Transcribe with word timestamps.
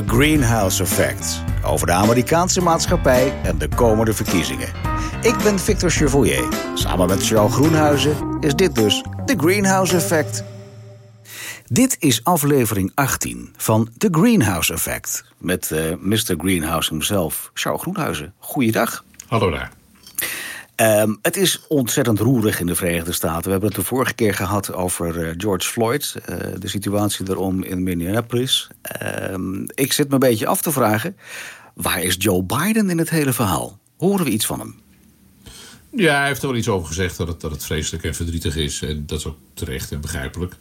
The 0.00 0.06
Greenhouse 0.06 0.82
Effect. 0.82 1.42
Over 1.64 1.86
de 1.86 1.92
Amerikaanse 1.92 2.60
maatschappij 2.60 3.32
en 3.42 3.58
de 3.58 3.68
komende 3.68 4.12
verkiezingen. 4.12 4.68
Ik 5.22 5.36
ben 5.42 5.58
Victor 5.58 5.90
Chevoyer. 5.90 6.48
Samen 6.74 7.08
met 7.08 7.26
Charles 7.26 7.52
Groenhuizen 7.52 8.36
is 8.40 8.54
dit 8.54 8.74
dus 8.74 9.04
The 9.24 9.34
Greenhouse 9.36 9.96
Effect. 9.96 10.44
Dit 11.66 11.96
is 11.98 12.24
aflevering 12.24 12.92
18 12.94 13.54
van 13.56 13.88
The 13.98 14.08
Greenhouse 14.10 14.72
Effect. 14.72 15.24
Met 15.38 15.70
uh, 15.72 15.94
Mr. 15.98 16.34
Greenhouse 16.38 16.90
himself, 16.90 17.50
Charles 17.54 17.82
Groenhuizen. 17.82 18.34
Goeiedag. 18.38 19.04
Hallo 19.26 19.50
daar. 19.50 19.70
Um, 20.80 21.18
het 21.22 21.36
is 21.36 21.66
ontzettend 21.68 22.18
roerig 22.18 22.60
in 22.60 22.66
de 22.66 22.74
Verenigde 22.74 23.12
Staten. 23.12 23.44
We 23.44 23.50
hebben 23.50 23.68
het 23.68 23.78
de 23.78 23.84
vorige 23.84 24.14
keer 24.14 24.34
gehad 24.34 24.72
over 24.72 25.16
uh, 25.16 25.34
George 25.36 25.68
Floyd, 25.68 26.14
uh, 26.30 26.36
de 26.58 26.68
situatie 26.68 27.24
daarom 27.24 27.62
in 27.62 27.82
Minneapolis. 27.82 28.68
Um, 29.30 29.66
ik 29.74 29.92
zit 29.92 30.08
me 30.08 30.14
een 30.14 30.20
beetje 30.20 30.46
af 30.46 30.62
te 30.62 30.72
vragen, 30.72 31.16
waar 31.74 32.02
is 32.02 32.14
Joe 32.18 32.42
Biden 32.42 32.90
in 32.90 32.98
het 32.98 33.10
hele 33.10 33.32
verhaal? 33.32 33.78
Horen 33.96 34.24
we 34.24 34.30
iets 34.30 34.46
van 34.46 34.58
hem? 34.58 34.80
Ja, 35.90 36.18
hij 36.18 36.26
heeft 36.26 36.42
er 36.42 36.48
wel 36.48 36.56
iets 36.56 36.68
over 36.68 36.86
gezegd 36.86 37.16
dat 37.16 37.28
het, 37.28 37.40
dat 37.40 37.50
het 37.50 37.64
vreselijk 37.64 38.04
en 38.04 38.14
verdrietig 38.14 38.56
is. 38.56 38.82
En 38.82 39.06
dat 39.06 39.18
is 39.18 39.26
ook 39.26 39.38
terecht 39.54 39.92
en 39.92 40.00
begrijpelijk. 40.00 40.54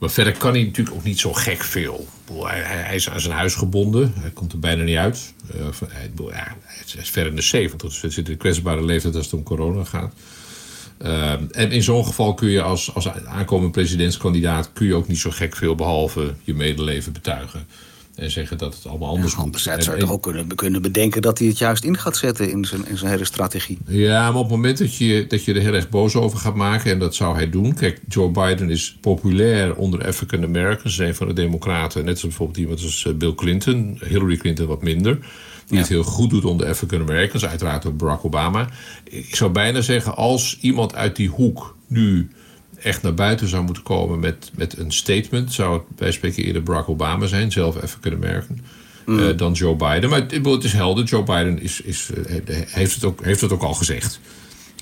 Maar 0.00 0.10
verder 0.10 0.36
kan 0.36 0.52
hij 0.52 0.62
natuurlijk 0.62 0.96
ook 0.96 1.04
niet 1.04 1.20
zo 1.20 1.32
gek 1.32 1.62
veel. 1.64 2.08
Hij, 2.42 2.94
is 2.94 3.10
aan 3.10 3.20
zijn 3.20 3.34
huis 3.34 3.54
gebonden. 3.54 4.12
Hij 4.16 4.30
komt 4.30 4.52
er 4.52 4.58
bijna 4.58 4.82
niet 4.82 4.96
uit. 4.96 5.32
Hij, 5.46 5.60
ja, 6.16 6.56
hij, 6.62 6.84
is 6.98 7.10
ver 7.10 7.26
in 7.26 7.36
de 7.36 7.42
70. 7.42 8.00
Dus 8.00 8.14
zit 8.14 8.26
in 8.26 8.32
een 8.32 8.38
kwetsbare 8.38 8.84
leeftijd 8.84 9.14
als 9.14 9.24
het 9.24 9.34
om 9.34 9.42
corona 9.42 9.84
gaat. 9.84 10.14
Uh, 11.02 11.32
en 11.32 11.70
in 11.70 11.82
zo'n 11.82 12.04
geval 12.04 12.34
kun 12.34 12.48
je 12.48 12.62
als, 12.62 12.94
als 12.94 13.08
aankomend 13.08 13.72
presidentskandidaat... 13.72 14.72
kun 14.72 14.86
je 14.86 14.94
ook 14.94 15.08
niet 15.08 15.18
zo 15.18 15.30
gek 15.30 15.56
veel 15.56 15.74
behalve 15.74 16.34
je 16.42 16.54
medeleven 16.54 17.12
betuigen 17.12 17.66
en 18.20 18.30
zeggen 18.30 18.58
dat 18.58 18.74
het 18.74 18.86
allemaal 18.86 19.08
anders 19.08 19.32
ja, 19.32 19.44
moet. 19.44 19.60
zou 19.60 19.96
je 19.96 19.96
toch 19.96 20.10
ook 20.10 20.22
kunnen, 20.22 20.54
kunnen 20.54 20.82
bedenken 20.82 21.22
dat 21.22 21.38
hij 21.38 21.48
het 21.48 21.58
juist 21.58 21.84
in 21.84 21.98
gaat 21.98 22.16
zetten 22.16 22.50
in 22.50 22.64
zijn, 22.64 22.86
in 22.86 22.96
zijn 22.96 23.10
hele 23.10 23.24
strategie. 23.24 23.78
Ja, 23.86 24.30
maar 24.30 24.40
op 24.40 24.48
het 24.48 24.56
moment 24.56 24.78
dat 24.78 24.96
je, 24.96 25.24
dat 25.28 25.44
je 25.44 25.54
er 25.54 25.60
heel 25.60 25.74
erg 25.74 25.88
boos 25.88 26.14
over 26.14 26.38
gaat 26.38 26.54
maken, 26.54 26.90
en 26.90 26.98
dat 26.98 27.14
zou 27.14 27.34
hij 27.34 27.50
doen. 27.50 27.74
Kijk, 27.74 28.00
Joe 28.08 28.30
Biden 28.30 28.70
is 28.70 28.98
populair 29.00 29.74
onder 29.74 30.06
African 30.06 30.44
Americans, 30.44 30.98
een 30.98 31.14
van 31.14 31.26
de 31.26 31.32
Democraten, 31.32 32.04
net 32.04 32.18
zoals 32.18 32.36
bijvoorbeeld 32.36 32.58
iemand 32.58 32.82
als 32.82 33.06
eh, 33.06 33.12
Bill 33.12 33.34
Clinton, 33.34 33.98
Hillary 34.04 34.36
Clinton 34.36 34.66
wat 34.66 34.82
minder. 34.82 35.18
Die 35.66 35.78
het 35.78 35.88
heel 35.88 36.02
goed 36.02 36.30
doet 36.30 36.44
onder 36.44 36.66
African 36.66 37.00
Americans, 37.00 37.46
uiteraard 37.46 37.86
ook 37.86 37.96
Barack 37.96 38.24
Obama. 38.24 38.68
Ik 39.04 39.36
zou 39.36 39.50
bijna 39.50 39.80
zeggen, 39.80 40.16
als 40.16 40.58
iemand 40.60 40.94
uit 40.94 41.16
die 41.16 41.28
hoek 41.28 41.76
nu 41.86 42.30
echt 42.82 43.02
naar 43.02 43.14
buiten 43.14 43.48
zou 43.48 43.64
moeten 43.64 43.82
komen 43.82 44.18
met, 44.18 44.50
met 44.54 44.78
een 44.78 44.92
statement, 44.92 45.52
zou 45.52 45.72
het 45.72 45.96
bij 45.96 46.12
spreken 46.12 46.44
eerder 46.44 46.62
Barack 46.62 46.88
Obama 46.88 47.26
zijn, 47.26 47.52
zelf 47.52 47.76
African 47.76 48.12
American. 48.12 48.60
Mm. 49.06 49.18
Uh, 49.18 49.36
dan 49.36 49.52
Joe 49.52 49.76
Biden. 49.76 50.10
Maar 50.10 50.20
het, 50.20 50.44
het, 50.44 50.64
is 50.64 50.72
helder. 50.72 51.04
Joe 51.04 51.22
Biden 51.22 51.62
is, 51.62 51.80
is, 51.80 52.10
uh, 52.14 52.40
heeft, 52.66 52.94
het 52.94 53.04
ook, 53.04 53.24
heeft 53.24 53.40
het 53.40 53.52
ook 53.52 53.62
al 53.62 53.74
gezegd. 53.74 54.20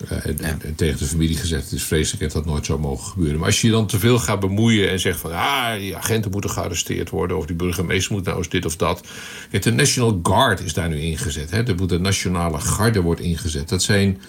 Uh, 0.05 0.27
en, 0.27 0.37
ja. 0.41 0.57
en, 0.61 0.75
tegen 0.75 0.99
de 0.99 1.05
familie 1.05 1.37
gezegd: 1.37 1.65
het 1.65 1.73
is 1.73 1.83
vreselijk 1.83 2.23
dat 2.23 2.33
dat 2.33 2.53
nooit 2.53 2.67
zou 2.67 2.81
mogen 2.81 3.11
gebeuren. 3.11 3.39
Maar 3.39 3.47
als 3.47 3.61
je 3.61 3.67
je 3.67 3.73
dan 3.73 3.87
te 3.87 3.99
veel 3.99 4.19
gaat 4.19 4.41
bemoeien 4.41 4.91
en 4.91 5.01
zegt 5.01 5.21
van 5.21 5.33
ah, 5.33 5.75
die 5.79 5.97
agenten 5.97 6.31
moeten 6.31 6.51
gearresteerd 6.51 7.11
worden, 7.11 7.37
of 7.37 7.47
die 7.47 7.57
burgemeester 7.57 8.13
moet 8.13 8.25
nou 8.25 8.39
eens 8.39 8.49
dit 8.49 8.65
of 8.65 8.77
dat. 8.77 9.07
Kijk, 9.51 9.63
de 9.63 9.73
National 9.73 10.21
Guard 10.23 10.61
is 10.61 10.73
daar 10.73 10.89
nu 10.89 11.01
ingezet. 11.01 11.51
Hè? 11.51 11.63
De, 11.63 11.87
de 11.87 11.99
nationale 11.99 12.59
garde 12.59 13.01
wordt 13.01 13.21
ingezet. 13.21 13.69
Dat 13.69 13.83
zijn 13.83 14.21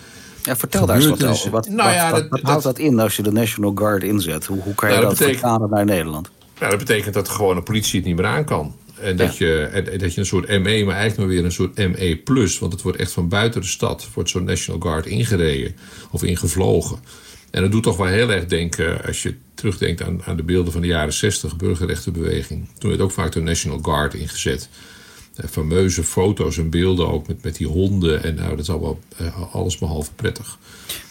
ja, 0.44 0.56
vertel 0.56 0.86
daar 0.86 0.95
eens 0.95 1.08
wat 1.08 1.23
over. 1.23 1.52
Wat, 1.52 1.68
nou 1.70 1.92
ja, 1.92 2.12
wat, 2.12 2.26
wat, 2.30 2.42
houdt 2.42 2.64
dat 2.64 2.80
in 2.80 3.00
als 3.00 3.16
je 3.16 3.23
de 3.23 3.32
National 3.32 3.72
Guard 3.76 4.04
inzet? 4.04 4.45
Hoe, 4.45 4.62
hoe 4.62 4.76
kan 4.76 4.90
je 4.90 4.95
nou, 4.95 5.08
dat, 5.08 5.18
dat 5.18 5.28
vertalen 5.28 5.70
naar 5.70 5.86
Nederland? 5.86 6.30
Nou, 6.59 6.70
dat 6.70 6.80
betekent 6.80 7.14
dat 7.14 7.30
gewoon 7.30 7.56
de 7.56 7.62
politie 7.62 8.00
het 8.00 8.08
niet 8.08 8.16
meer 8.16 8.26
aan 8.26 8.45
kan. 8.45 8.76
En 9.02 9.16
dat, 9.16 9.38
ja. 9.38 9.48
je, 9.48 9.62
en, 9.64 10.00
dat 10.00 10.14
je 10.14 10.20
een 10.20 10.26
soort 10.26 10.48
ME, 10.48 10.58
maar 10.58 10.95
eigenlijk 10.95 11.17
maar 11.17 11.28
weer 11.28 11.45
een 11.45 11.52
soort 11.52 11.78
ME 11.78 12.22
plus. 12.23 12.60
Want 12.60 12.73
het 12.73 12.82
wordt 12.82 12.98
echt 12.98 13.12
van 13.12 13.28
buiten 13.28 13.62
de 13.62 13.67
stad, 13.67 14.08
wordt 14.14 14.30
zo'n 14.30 14.44
National 14.44 14.82
Guard 14.82 15.06
ingereden 15.06 15.76
of 16.11 16.23
ingevlogen. 16.23 17.00
En 17.52 17.61
dat 17.61 17.71
doet 17.71 17.83
toch 17.83 17.98
wel 17.98 18.08
heel 18.08 18.32
erg 18.32 18.45
denken, 18.45 19.06
als 19.06 19.23
je 19.23 19.36
terugdenkt 19.54 20.04
aan, 20.04 20.23
aan 20.23 20.36
de 20.36 20.44
beelden 20.44 20.71
van 20.71 20.82
de 20.82 20.88
jaren 20.88 21.14
60, 21.14 21.56
burgerrechtenbeweging. 21.56 22.67
Toen 22.77 22.89
werd 22.89 23.02
ook 23.02 23.11
vaak 23.11 23.32
de 23.32 23.42
National 23.42 23.80
Guard 23.82 24.14
ingezet. 24.14 24.70
Eh, 25.39 25.50
fameuze 25.50 26.04
foto's 26.04 26.58
en 26.58 26.70
beelden 26.70 27.11
ook 27.11 27.27
met, 27.27 27.44
met 27.44 27.55
die 27.55 27.67
honden. 27.67 28.23
En 28.23 28.36
nou, 28.36 28.50
dat 28.50 28.60
is 28.60 28.70
allemaal 28.70 29.00
uh, 29.22 29.54
alles 29.54 29.77
behalve 29.77 30.11
prettig. 30.16 30.58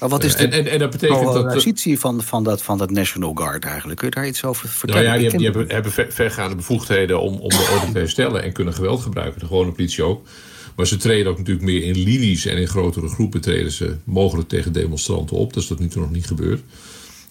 Maar 0.00 0.08
wat 0.08 0.24
is 0.24 0.36
de 0.36 0.42
en, 0.42 0.52
en, 0.52 0.66
en 0.66 0.78
dat 0.78 0.90
betekent 0.90 1.32
dat, 1.32 1.52
positie 1.52 1.98
van, 1.98 2.22
van, 2.22 2.44
dat, 2.44 2.62
van 2.62 2.78
dat 2.78 2.90
National 2.90 3.34
Guard 3.34 3.64
eigenlijk? 3.64 3.98
Kun 3.98 4.08
je 4.08 4.14
daar 4.14 4.26
iets 4.26 4.44
over 4.44 4.68
vertellen? 4.68 5.02
Nou 5.02 5.14
ja, 5.14 5.20
die, 5.20 5.30
hebben, 5.30 5.52
die 5.62 5.74
hebben, 5.74 5.94
hebben 5.94 6.12
vergaande 6.14 6.56
bevoegdheden 6.56 7.20
om, 7.20 7.34
om 7.34 7.48
de 7.48 7.70
orde 7.74 7.92
te 7.92 7.98
herstellen 7.98 8.42
en 8.42 8.52
kunnen 8.52 8.74
geweld 8.74 9.00
gebruiken. 9.00 9.40
De 9.40 9.46
gewone 9.46 9.72
politie 9.72 10.04
ook. 10.04 10.26
Maar 10.76 10.86
ze 10.86 10.96
treden 10.96 11.30
ook 11.30 11.38
natuurlijk 11.38 11.66
meer 11.66 11.82
in 11.82 11.98
linies 11.98 12.46
en 12.46 12.56
in 12.56 12.68
grotere 12.68 13.08
groepen 13.08 13.40
treden 13.40 13.72
ze 13.72 13.96
mogelijk 14.04 14.48
tegen 14.48 14.72
demonstranten 14.72 15.36
op. 15.36 15.52
Dat 15.52 15.62
is 15.62 15.68
tot 15.68 15.78
nu 15.78 15.88
toe 15.88 16.02
nog 16.02 16.10
niet 16.10 16.26
gebeurd. 16.26 16.60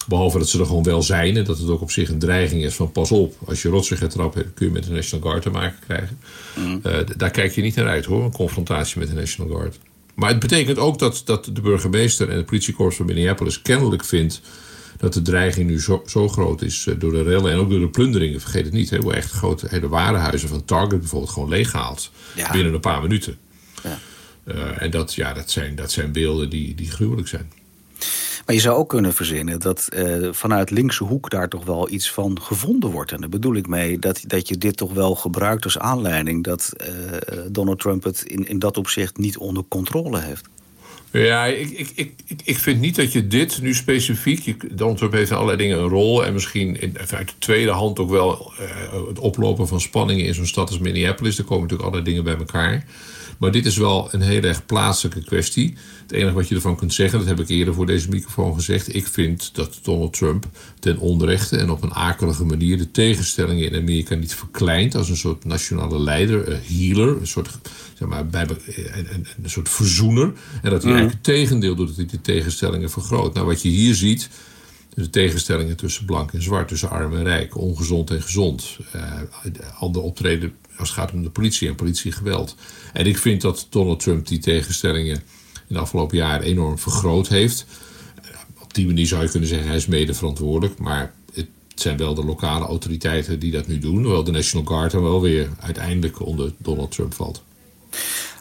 Behalve 0.08 0.38
dat 0.38 0.48
ze 0.48 0.58
er 0.58 0.66
gewoon 0.66 0.82
wel 0.82 1.02
zijn 1.02 1.36
en 1.36 1.44
dat 1.44 1.58
het 1.58 1.68
ook 1.68 1.80
op 1.80 1.90
zich 1.90 2.08
een 2.08 2.18
dreiging 2.18 2.64
is 2.64 2.74
van 2.74 2.92
pas 2.92 3.10
op. 3.12 3.34
Als 3.44 3.62
je 3.62 3.68
rotsig 3.68 3.98
gaat 3.98 4.10
trappen 4.10 4.54
kun 4.54 4.66
je 4.66 4.72
met 4.72 4.84
de 4.84 4.92
National 4.92 5.26
Guard 5.28 5.42
te 5.42 5.50
maken 5.50 5.78
krijgen. 5.86 6.18
Mm. 6.56 6.80
Uh, 6.86 6.96
daar 7.16 7.30
kijk 7.30 7.54
je 7.54 7.62
niet 7.62 7.74
naar 7.74 7.88
uit 7.88 8.04
hoor, 8.04 8.24
een 8.24 8.32
confrontatie 8.32 8.98
met 8.98 9.08
de 9.08 9.14
National 9.14 9.56
Guard. 9.56 9.78
Maar 10.14 10.28
het 10.28 10.38
betekent 10.38 10.78
ook 10.78 10.98
dat, 10.98 11.22
dat 11.24 11.44
de 11.52 11.60
burgemeester 11.60 12.28
en 12.28 12.36
het 12.36 12.46
politiekorps 12.46 12.96
van 12.96 13.06
Minneapolis 13.06 13.62
kennelijk 13.62 14.04
vindt 14.04 14.40
dat 14.96 15.12
de 15.12 15.22
dreiging 15.22 15.70
nu 15.70 15.80
zo, 15.80 16.02
zo 16.06 16.28
groot 16.28 16.62
is 16.62 16.86
uh, 16.86 16.94
door 16.98 17.12
de 17.12 17.22
rellen 17.22 17.52
en 17.52 17.58
ook 17.58 17.70
door 17.70 17.80
de 17.80 17.88
plunderingen. 17.88 18.40
Vergeet 18.40 18.64
het 18.64 18.72
niet, 18.72 18.90
hè, 18.90 18.98
hoe 18.98 19.14
echt 19.14 19.30
grote 19.30 19.66
hele 19.70 19.88
warenhuizen 19.88 20.48
van 20.48 20.64
Target 20.64 20.98
bijvoorbeeld 20.98 21.32
gewoon 21.32 21.48
leeggehaald. 21.48 22.10
Ja. 22.34 22.52
Binnen 22.52 22.74
een 22.74 22.80
paar 22.80 23.02
minuten. 23.02 23.36
Ja. 23.82 23.98
Uh, 24.44 24.82
en 24.82 24.90
dat, 24.90 25.14
ja, 25.14 25.32
dat, 25.32 25.50
zijn, 25.50 25.74
dat 25.74 25.92
zijn 25.92 26.12
beelden 26.12 26.50
die, 26.50 26.74
die 26.74 26.90
gruwelijk 26.90 27.28
zijn. 27.28 27.52
Maar 28.48 28.56
je 28.56 28.62
zou 28.62 28.76
ook 28.76 28.88
kunnen 28.88 29.14
verzinnen 29.14 29.60
dat 29.60 29.88
uh, 29.94 30.28
vanuit 30.32 30.70
linkse 30.70 31.04
hoek 31.04 31.30
daar 31.30 31.48
toch 31.48 31.64
wel 31.64 31.90
iets 31.90 32.10
van 32.10 32.40
gevonden 32.42 32.90
wordt. 32.90 33.12
En 33.12 33.20
daar 33.20 33.28
bedoel 33.28 33.54
ik 33.54 33.66
mee 33.66 33.98
dat, 33.98 34.20
dat 34.26 34.48
je 34.48 34.58
dit 34.58 34.76
toch 34.76 34.92
wel 34.92 35.14
gebruikt 35.14 35.64
als 35.64 35.78
aanleiding 35.78 36.44
dat 36.44 36.72
uh, 36.80 37.38
Donald 37.50 37.80
Trump 37.80 38.04
het 38.04 38.22
in, 38.22 38.48
in 38.48 38.58
dat 38.58 38.76
opzicht 38.76 39.16
niet 39.16 39.38
onder 39.38 39.64
controle 39.68 40.20
heeft. 40.20 40.48
Ja, 41.10 41.44
ik, 41.44 41.70
ik, 41.70 41.92
ik, 41.94 42.40
ik 42.44 42.58
vind 42.58 42.80
niet 42.80 42.96
dat 42.96 43.12
je 43.12 43.26
dit 43.26 43.62
nu 43.62 43.74
specifiek. 43.74 44.78
Donald 44.78 44.98
Trump 44.98 45.12
heeft 45.12 45.30
in 45.30 45.36
allerlei 45.36 45.58
dingen 45.58 45.78
een 45.78 45.88
rol. 45.88 46.24
En 46.24 46.32
misschien 46.32 46.80
in, 46.80 46.96
uit 46.98 47.28
de 47.28 47.34
tweede 47.38 47.70
hand 47.70 47.98
ook 47.98 48.10
wel 48.10 48.52
uh, 48.60 49.08
het 49.08 49.18
oplopen 49.18 49.68
van 49.68 49.80
spanningen 49.80 50.24
in 50.24 50.34
zo'n 50.34 50.46
stad 50.46 50.68
als 50.68 50.78
Minneapolis. 50.78 51.38
Er 51.38 51.44
komen 51.44 51.62
natuurlijk 51.62 51.88
allerlei 51.88 52.10
dingen 52.14 52.24
bij 52.24 52.36
elkaar. 52.46 52.84
Maar 53.38 53.52
dit 53.52 53.66
is 53.66 53.76
wel 53.76 54.08
een 54.10 54.20
heel 54.20 54.42
erg 54.42 54.66
plaatselijke 54.66 55.24
kwestie. 55.24 55.74
Het 56.02 56.12
enige 56.12 56.34
wat 56.34 56.48
je 56.48 56.54
ervan 56.54 56.76
kunt 56.76 56.94
zeggen, 56.94 57.18
dat 57.18 57.28
heb 57.28 57.40
ik 57.40 57.48
eerder 57.48 57.74
voor 57.74 57.86
deze 57.86 58.08
microfoon 58.08 58.54
gezegd. 58.54 58.94
Ik 58.94 59.06
vind 59.06 59.50
dat 59.54 59.78
Donald 59.82 60.12
Trump 60.12 60.46
ten 60.78 60.98
onrechte 60.98 61.56
en 61.56 61.70
op 61.70 61.82
een 61.82 61.94
akelige 61.94 62.44
manier 62.44 62.78
de 62.78 62.90
tegenstellingen 62.90 63.70
in 63.70 63.80
Amerika 63.80 64.14
niet 64.14 64.34
verkleint 64.34 64.94
als 64.94 65.08
een 65.08 65.16
soort 65.16 65.44
nationale 65.44 66.00
leider, 66.00 66.48
een 66.48 66.60
healer, 66.66 67.20
een 67.20 67.26
soort, 67.26 67.58
zeg 67.94 68.08
maar, 68.08 68.26
bij, 68.26 68.46
een, 68.48 69.06
een, 69.14 69.26
een 69.42 69.50
soort 69.50 69.68
verzoener. 69.68 70.32
En 70.62 70.70
dat 70.70 70.82
hij 70.82 70.92
mm. 70.92 70.98
eigenlijk 70.98 71.12
het 71.12 71.22
tegendeel 71.22 71.74
doet, 71.74 71.86
dat 71.86 71.96
hij 71.96 72.06
de 72.06 72.20
tegenstellingen 72.20 72.90
vergroot. 72.90 73.34
Nou, 73.34 73.46
wat 73.46 73.62
je 73.62 73.68
hier 73.68 73.94
ziet 73.94 74.28
de 74.98 75.10
tegenstellingen 75.10 75.76
tussen 75.76 76.04
blank 76.04 76.32
en 76.32 76.42
zwart, 76.42 76.68
tussen 76.68 76.90
arm 76.90 77.16
en 77.16 77.22
rijk, 77.22 77.56
ongezond 77.56 78.10
en 78.10 78.22
gezond. 78.22 78.78
Uh, 78.96 79.02
ander 79.78 80.02
optreden 80.02 80.54
als 80.76 80.88
het 80.88 80.98
gaat 80.98 81.12
om 81.12 81.22
de 81.22 81.30
politie 81.30 81.68
en 81.68 81.74
politiegeweld. 81.74 82.56
En 82.92 83.06
ik 83.06 83.18
vind 83.18 83.40
dat 83.40 83.66
Donald 83.70 84.00
Trump 84.00 84.26
die 84.26 84.38
tegenstellingen 84.38 85.16
in 85.68 85.74
de 85.74 85.78
afgelopen 85.78 86.16
jaren 86.16 86.46
enorm 86.46 86.78
vergroot 86.78 87.28
heeft. 87.28 87.66
Op 88.60 88.74
die 88.74 88.86
manier 88.86 89.06
zou 89.06 89.22
je 89.22 89.30
kunnen 89.30 89.48
zeggen, 89.48 89.66
hij 89.66 89.76
is 89.76 89.86
mede 89.86 90.14
verantwoordelijk. 90.14 90.78
Maar 90.78 91.14
het 91.32 91.48
zijn 91.74 91.96
wel 91.96 92.14
de 92.14 92.24
lokale 92.24 92.64
autoriteiten 92.64 93.38
die 93.38 93.52
dat 93.52 93.66
nu 93.66 93.78
doen. 93.78 94.02
Hoewel 94.02 94.24
de 94.24 94.30
National 94.30 94.66
Guard 94.66 94.92
dan 94.92 95.02
wel 95.02 95.20
weer 95.20 95.48
uiteindelijk 95.60 96.26
onder 96.26 96.52
Donald 96.58 96.90
Trump 96.90 97.14
valt. 97.14 97.42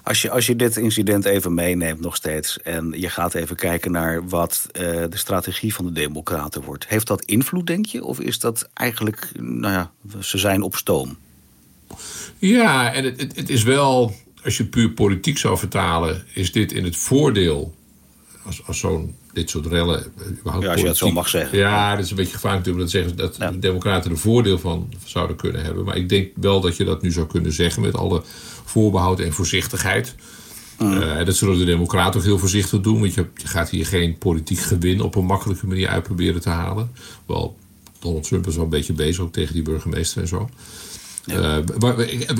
Als 0.08 0.22
je, 0.22 0.30
als 0.30 0.46
je 0.46 0.56
dit 0.56 0.78
incident 0.78 1.26
even 1.26 1.54
meeneemt 1.54 2.00
nog 2.00 2.16
steeds... 2.16 2.62
en 2.62 2.94
je 2.96 3.10
gaat 3.10 3.34
even 3.34 3.56
kijken 3.56 3.92
naar 3.92 4.28
wat 4.28 4.68
uh, 4.72 4.82
de 5.10 5.18
strategie 5.18 5.74
van 5.74 5.86
de 5.86 5.92
democraten 5.92 6.64
wordt... 6.64 6.88
heeft 6.88 7.08
dat 7.08 7.24
invloed, 7.24 7.68
denk 7.68 7.86
je? 7.86 8.04
Of 8.04 8.20
is 8.20 8.40
dat 8.40 8.70
eigenlijk, 8.74 9.32
nou 9.40 9.74
ja, 9.74 9.92
ze 10.20 10.38
zijn 10.38 10.62
op 10.62 10.76
stoom? 10.76 11.18
Ja, 12.38 12.94
en 12.94 13.04
het, 13.04 13.20
het, 13.20 13.36
het 13.36 13.50
is 13.50 13.64
wel, 13.64 14.16
als 14.44 14.58
je 14.58 14.66
puur 14.66 14.92
politiek 14.92 15.38
zou 15.38 15.58
vertalen... 15.58 16.26
is 16.34 16.52
dit 16.52 16.72
in 16.72 16.84
het 16.84 16.98
voordeel, 16.98 17.76
als, 18.44 18.66
als 18.66 18.80
zo'n 18.80 19.16
dit 19.38 19.50
soort 19.50 19.66
rellen. 19.66 20.04
Ja, 20.44 20.52
als 20.52 20.80
je 20.80 20.86
dat 20.86 20.98
zo 20.98 21.12
mag 21.12 21.30
zeggen. 21.30 21.58
Ja, 21.58 21.96
dat 21.96 22.04
is 22.04 22.10
een 22.10 22.16
beetje 22.16 22.34
gevaarlijk 22.34 22.66
natuurlijk 22.66 22.92
dat 22.92 23.02
zeggen 23.02 23.18
dat 23.18 23.36
ja. 23.40 23.52
de 23.52 23.60
Democraten 23.60 24.12
er 24.12 24.18
voordeel 24.18 24.60
van 24.60 24.94
zouden 25.06 25.36
kunnen 25.36 25.64
hebben. 25.64 25.86
Maar 25.86 25.98
ik 25.98 26.10
denk 26.10 26.32
wel 26.36 26.62
dat 26.62 26.78
je 26.78 26.84
dat 26.84 27.02
nu 27.02 27.12
zou 27.12 27.28
kunnen 27.28 27.54
zeggen 27.54 27.82
met 27.82 27.96
alle 27.96 28.22
voorbehoud 28.66 29.20
en 29.20 29.34
voorzichtigheid. 29.34 30.16
Mm. 30.78 30.94
Uh, 30.94 31.26
dat 31.26 31.36
zullen 31.36 31.58
de 31.58 31.66
Democraten 31.66 32.20
ook 32.20 32.26
heel 32.26 32.38
voorzichtig 32.38 32.82
doen, 32.82 33.00
want 33.00 33.14
je, 33.14 33.26
je, 33.36 33.48
gaat 33.48 33.70
hier 33.70 33.86
geen 33.86 34.18
politiek 34.18 34.60
gewin 34.60 35.02
op 35.02 35.16
een 35.16 35.26
makkelijke 35.26 35.68
manier 35.68 35.88
uitproberen 35.88 36.42
te 36.42 36.50
halen. 36.50 36.92
Wel, 37.26 37.58
Donald 38.00 38.24
Trump 38.24 38.48
is 38.48 38.56
wel 38.56 38.64
een 38.64 38.70
beetje 38.70 38.94
bezig 38.94 39.24
ook 39.24 39.32
tegen 39.32 39.54
die 39.54 39.64
burgemeester 39.64 40.22
en 40.22 40.28
zo. 40.28 40.50
Eh, 41.28 41.58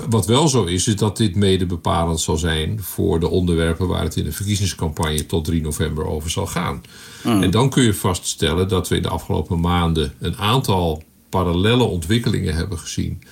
wat 0.10 0.26
wel 0.26 0.48
zo 0.48 0.64
is, 0.64 0.88
is 0.88 0.96
dat 0.96 1.18
dit 1.18 1.36
mede 1.36 1.66
bepalend 1.66 2.20
zal 2.20 2.38
zijn 2.38 2.82
voor 2.82 3.20
de 3.20 3.28
onderwerpen 3.30 3.88
waar 3.88 4.04
het 4.04 4.16
in 4.16 4.24
de 4.24 4.32
verkiezingscampagne 4.32 5.26
tot 5.26 5.46
3 5.46 5.62
november 5.62 6.06
over 6.06 6.30
zal 6.30 6.46
gaan. 6.46 6.82
Hmm. 7.22 7.44
En 7.44 7.52
dan 7.52 7.70
kun 7.70 7.84
je 7.84 7.94
vaststellen 7.94 8.68
dat 8.68 8.88
we 8.88 8.96
in 8.96 9.02
de 9.02 9.10
afgelopen 9.10 9.60
maanden 9.60 10.14
een 10.20 10.38
aantal 10.38 11.04
parallele 11.30 11.84
ontwikkelingen 11.84 12.56
hebben 12.56 12.80
gezien, 12.80 13.24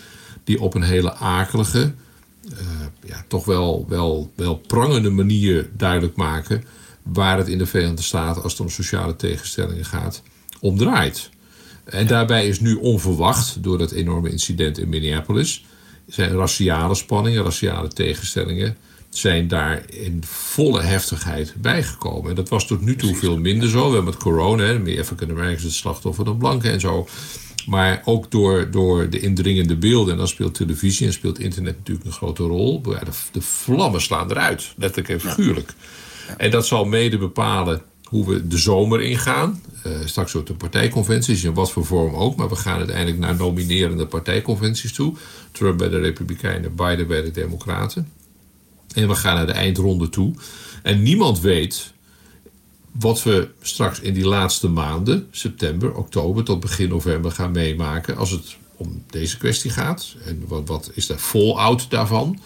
die 0.43 0.61
op 0.61 0.73
een 0.73 0.83
hele 0.83 1.13
akelige, 1.15 1.93
uh, 2.51 2.59
ja, 3.05 3.25
toch 3.27 3.45
wel, 3.45 3.85
wel, 3.89 4.31
wel 4.35 4.55
prangende 4.55 5.09
manier 5.09 5.69
duidelijk 5.77 6.15
maken 6.15 6.63
waar 7.03 7.37
het 7.37 7.47
in 7.47 7.57
de 7.57 7.65
Verenigde 7.65 8.03
Staten, 8.03 8.43
als 8.43 8.51
het 8.51 8.61
om 8.61 8.69
sociale 8.69 9.15
tegenstellingen 9.15 9.85
gaat, 9.85 10.21
om 10.59 10.77
draait. 10.77 11.29
En 11.85 12.07
daarbij 12.07 12.47
is 12.47 12.59
nu 12.59 12.75
onverwacht, 12.75 13.63
door 13.63 13.77
dat 13.77 13.91
enorme 13.91 14.29
incident 14.31 14.77
in 14.77 14.89
Minneapolis, 14.89 15.65
zijn 16.07 16.31
raciale 16.31 16.95
spanningen, 16.95 17.43
raciale 17.43 17.87
tegenstellingen, 17.87 18.77
zijn 19.09 19.47
daar 19.47 19.83
in 19.89 20.23
volle 20.25 20.81
heftigheid 20.81 21.53
bijgekomen. 21.61 22.29
En 22.29 22.35
dat 22.35 22.49
was 22.49 22.67
tot 22.67 22.81
nu 22.81 22.95
toe 22.95 23.15
veel 23.15 23.37
minder 23.37 23.69
zo. 23.69 23.77
We 23.87 23.95
hebben 23.95 24.03
met 24.03 24.17
corona, 24.17 24.77
meer 24.79 24.99
African 24.99 25.29
Americans 25.29 25.63
het 25.63 25.73
slachtoffer 25.73 26.25
dan 26.25 26.37
blanken 26.37 26.71
en 26.71 26.79
zo. 26.79 27.07
Maar 27.65 28.01
ook 28.05 28.31
door, 28.31 28.71
door 28.71 29.09
de 29.09 29.19
indringende 29.19 29.75
beelden, 29.75 30.11
en 30.11 30.17
dan 30.17 30.27
speelt 30.27 30.53
televisie 30.53 31.07
en 31.07 31.13
speelt 31.13 31.39
internet 31.39 31.77
natuurlijk 31.77 32.05
een 32.05 32.11
grote 32.11 32.43
rol. 32.43 32.81
De, 32.81 32.97
de 33.31 33.41
vlammen 33.41 34.01
slaan 34.01 34.31
eruit, 34.31 34.73
letterlijk 34.77 35.09
en 35.09 35.29
figuurlijk. 35.29 35.73
En 36.37 36.51
dat 36.51 36.67
zal 36.67 36.85
mede 36.85 37.17
bepalen 37.17 37.81
hoe 38.05 38.29
we 38.29 38.47
de 38.47 38.57
zomer 38.57 39.01
ingaan. 39.01 39.61
Uh, 39.87 39.93
straks 40.05 40.31
wordt 40.31 40.47
de 40.47 40.53
partijconventies, 40.53 41.43
in 41.43 41.53
wat 41.53 41.71
voor 41.71 41.85
vorm 41.85 42.15
ook. 42.15 42.35
Maar 42.35 42.49
we 42.49 42.55
gaan 42.55 42.77
uiteindelijk 42.77 43.17
naar 43.17 43.35
nominerende 43.35 44.07
partijconventies 44.07 44.93
toe. 44.93 45.13
Trump 45.51 45.77
bij 45.77 45.89
de 45.89 45.99
Republikeinen, 45.99 46.75
Biden 46.75 47.07
bij 47.07 47.21
de 47.21 47.31
Democraten. 47.31 48.11
En 48.93 49.07
we 49.07 49.15
gaan 49.15 49.35
naar 49.35 49.45
de 49.45 49.51
eindronde 49.51 50.09
toe. 50.09 50.33
En 50.83 51.03
niemand 51.03 51.39
weet 51.39 51.93
wat 52.91 53.23
we 53.23 53.49
straks 53.61 53.99
in 53.99 54.13
die 54.13 54.27
laatste 54.27 54.67
maanden, 54.67 55.27
september, 55.31 55.95
oktober 55.95 56.43
tot 56.43 56.59
begin 56.59 56.89
november, 56.89 57.31
gaan 57.31 57.51
meemaken. 57.51 58.17
Als 58.17 58.31
het 58.31 58.57
om 58.77 59.03
deze 59.09 59.37
kwestie 59.37 59.71
gaat. 59.71 60.15
En 60.25 60.43
wat, 60.47 60.67
wat 60.67 60.91
is 60.93 61.05
de 61.05 61.17
fallout 61.17 61.89
daarvan? 61.89 62.39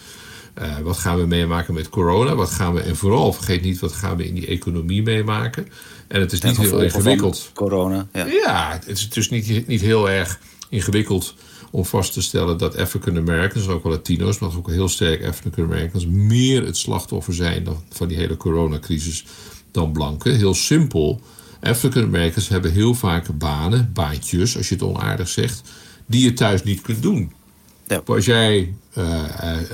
Uh, 0.58 0.78
wat 0.78 0.98
gaan 0.98 1.18
we 1.18 1.26
meemaken 1.26 1.74
met 1.74 1.88
corona? 1.88 2.34
Wat 2.34 2.50
gaan 2.50 2.74
we, 2.74 2.80
en 2.80 2.96
vooral 2.96 3.32
vergeet 3.32 3.62
niet, 3.62 3.78
wat 3.78 3.92
gaan 3.92 4.16
we 4.16 4.26
in 4.26 4.34
die 4.34 4.46
economie 4.46 5.02
meemaken? 5.02 5.68
En 6.08 6.20
het 6.20 6.32
is 6.32 6.40
niet 6.40 6.56
heel 6.56 6.82
ingewikkeld. 6.82 7.50
Corona. 7.54 8.08
Ja, 8.12 8.26
ja 8.26 8.72
het 8.72 8.88
is 8.88 9.10
dus 9.10 9.30
niet, 9.30 9.66
niet 9.66 9.80
heel 9.80 10.10
erg 10.10 10.40
ingewikkeld 10.68 11.34
om 11.70 11.84
vast 11.84 12.12
te 12.12 12.22
stellen 12.22 12.58
dat 12.58 12.76
African 12.76 13.16
Americans, 13.16 13.68
ook 13.68 13.82
wel 13.82 13.92
Latino's, 13.92 14.38
maar 14.38 14.56
ook 14.56 14.70
heel 14.70 14.88
sterk 14.88 15.24
African 15.24 15.64
Americans, 15.64 16.06
meer 16.06 16.64
het 16.64 16.76
slachtoffer 16.76 17.34
zijn 17.34 17.64
dan, 17.64 17.82
van 17.90 18.08
die 18.08 18.16
hele 18.16 18.36
coronacrisis 18.36 19.24
dan 19.70 19.92
blanken. 19.92 20.36
Heel 20.36 20.54
simpel. 20.54 21.20
African 21.60 22.02
Americans 22.02 22.48
hebben 22.48 22.72
heel 22.72 22.94
vaak 22.94 23.38
banen, 23.38 23.90
baantjes, 23.92 24.56
als 24.56 24.68
je 24.68 24.74
het 24.74 24.84
onaardig 24.84 25.28
zegt, 25.28 25.62
die 26.06 26.24
je 26.24 26.32
thuis 26.32 26.62
niet 26.62 26.80
kunt 26.80 27.02
doen. 27.02 27.32
Ja. 27.90 28.02
Als 28.04 28.24
jij 28.24 28.74
uh, 28.98 29.24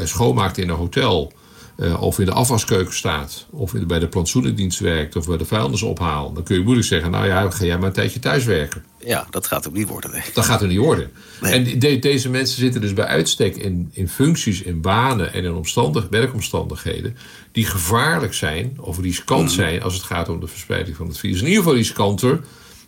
schoonmaakt 0.04 0.58
in 0.58 0.68
een 0.68 0.76
hotel, 0.76 1.32
uh, 1.76 2.02
of 2.02 2.18
in 2.18 2.24
de 2.24 2.32
afwaskeuken 2.32 2.94
staat, 2.94 3.46
of 3.50 3.72
bij 3.86 3.98
de 3.98 4.08
plantsoenendienst 4.08 4.78
werkt, 4.78 5.16
of 5.16 5.26
bij 5.26 5.36
de 5.36 5.44
vuilnisophaal, 5.44 6.32
dan 6.32 6.42
kun 6.42 6.56
je 6.56 6.62
moeilijk 6.62 6.86
zeggen: 6.86 7.10
Nou 7.10 7.26
ja, 7.26 7.50
ga 7.50 7.64
jij 7.64 7.78
maar 7.78 7.86
een 7.86 7.92
tijdje 7.92 8.18
thuis 8.18 8.44
werken. 8.44 8.84
Ja, 9.04 9.26
dat 9.30 9.46
gaat 9.46 9.68
ook 9.68 9.74
niet 9.74 9.88
worden. 9.88 10.10
Nee. 10.10 10.22
Dat 10.34 10.44
gaat 10.44 10.62
er 10.62 10.68
niet 10.68 10.78
worden. 10.78 11.10
En 11.40 11.78
deze 11.78 12.28
mensen 12.28 12.58
zitten 12.58 12.80
dus 12.80 12.92
bij 12.92 13.04
uitstek 13.04 13.56
in, 13.56 13.90
in 13.92 14.08
functies, 14.08 14.62
in 14.62 14.80
banen 14.80 15.32
en 15.32 15.44
in 15.44 15.52
omstandig, 15.52 16.06
werkomstandigheden 16.10 17.16
die 17.52 17.66
gevaarlijk 17.66 18.34
zijn 18.34 18.76
of 18.80 19.00
riskant 19.00 19.42
mm. 19.42 19.48
zijn 19.48 19.82
als 19.82 19.94
het 19.94 20.02
gaat 20.02 20.28
om 20.28 20.40
de 20.40 20.46
verspreiding 20.46 20.96
van 20.96 21.06
het 21.06 21.18
virus. 21.18 21.40
In 21.40 21.46
ieder 21.46 21.62
geval 21.62 21.76
riskanter 21.76 22.40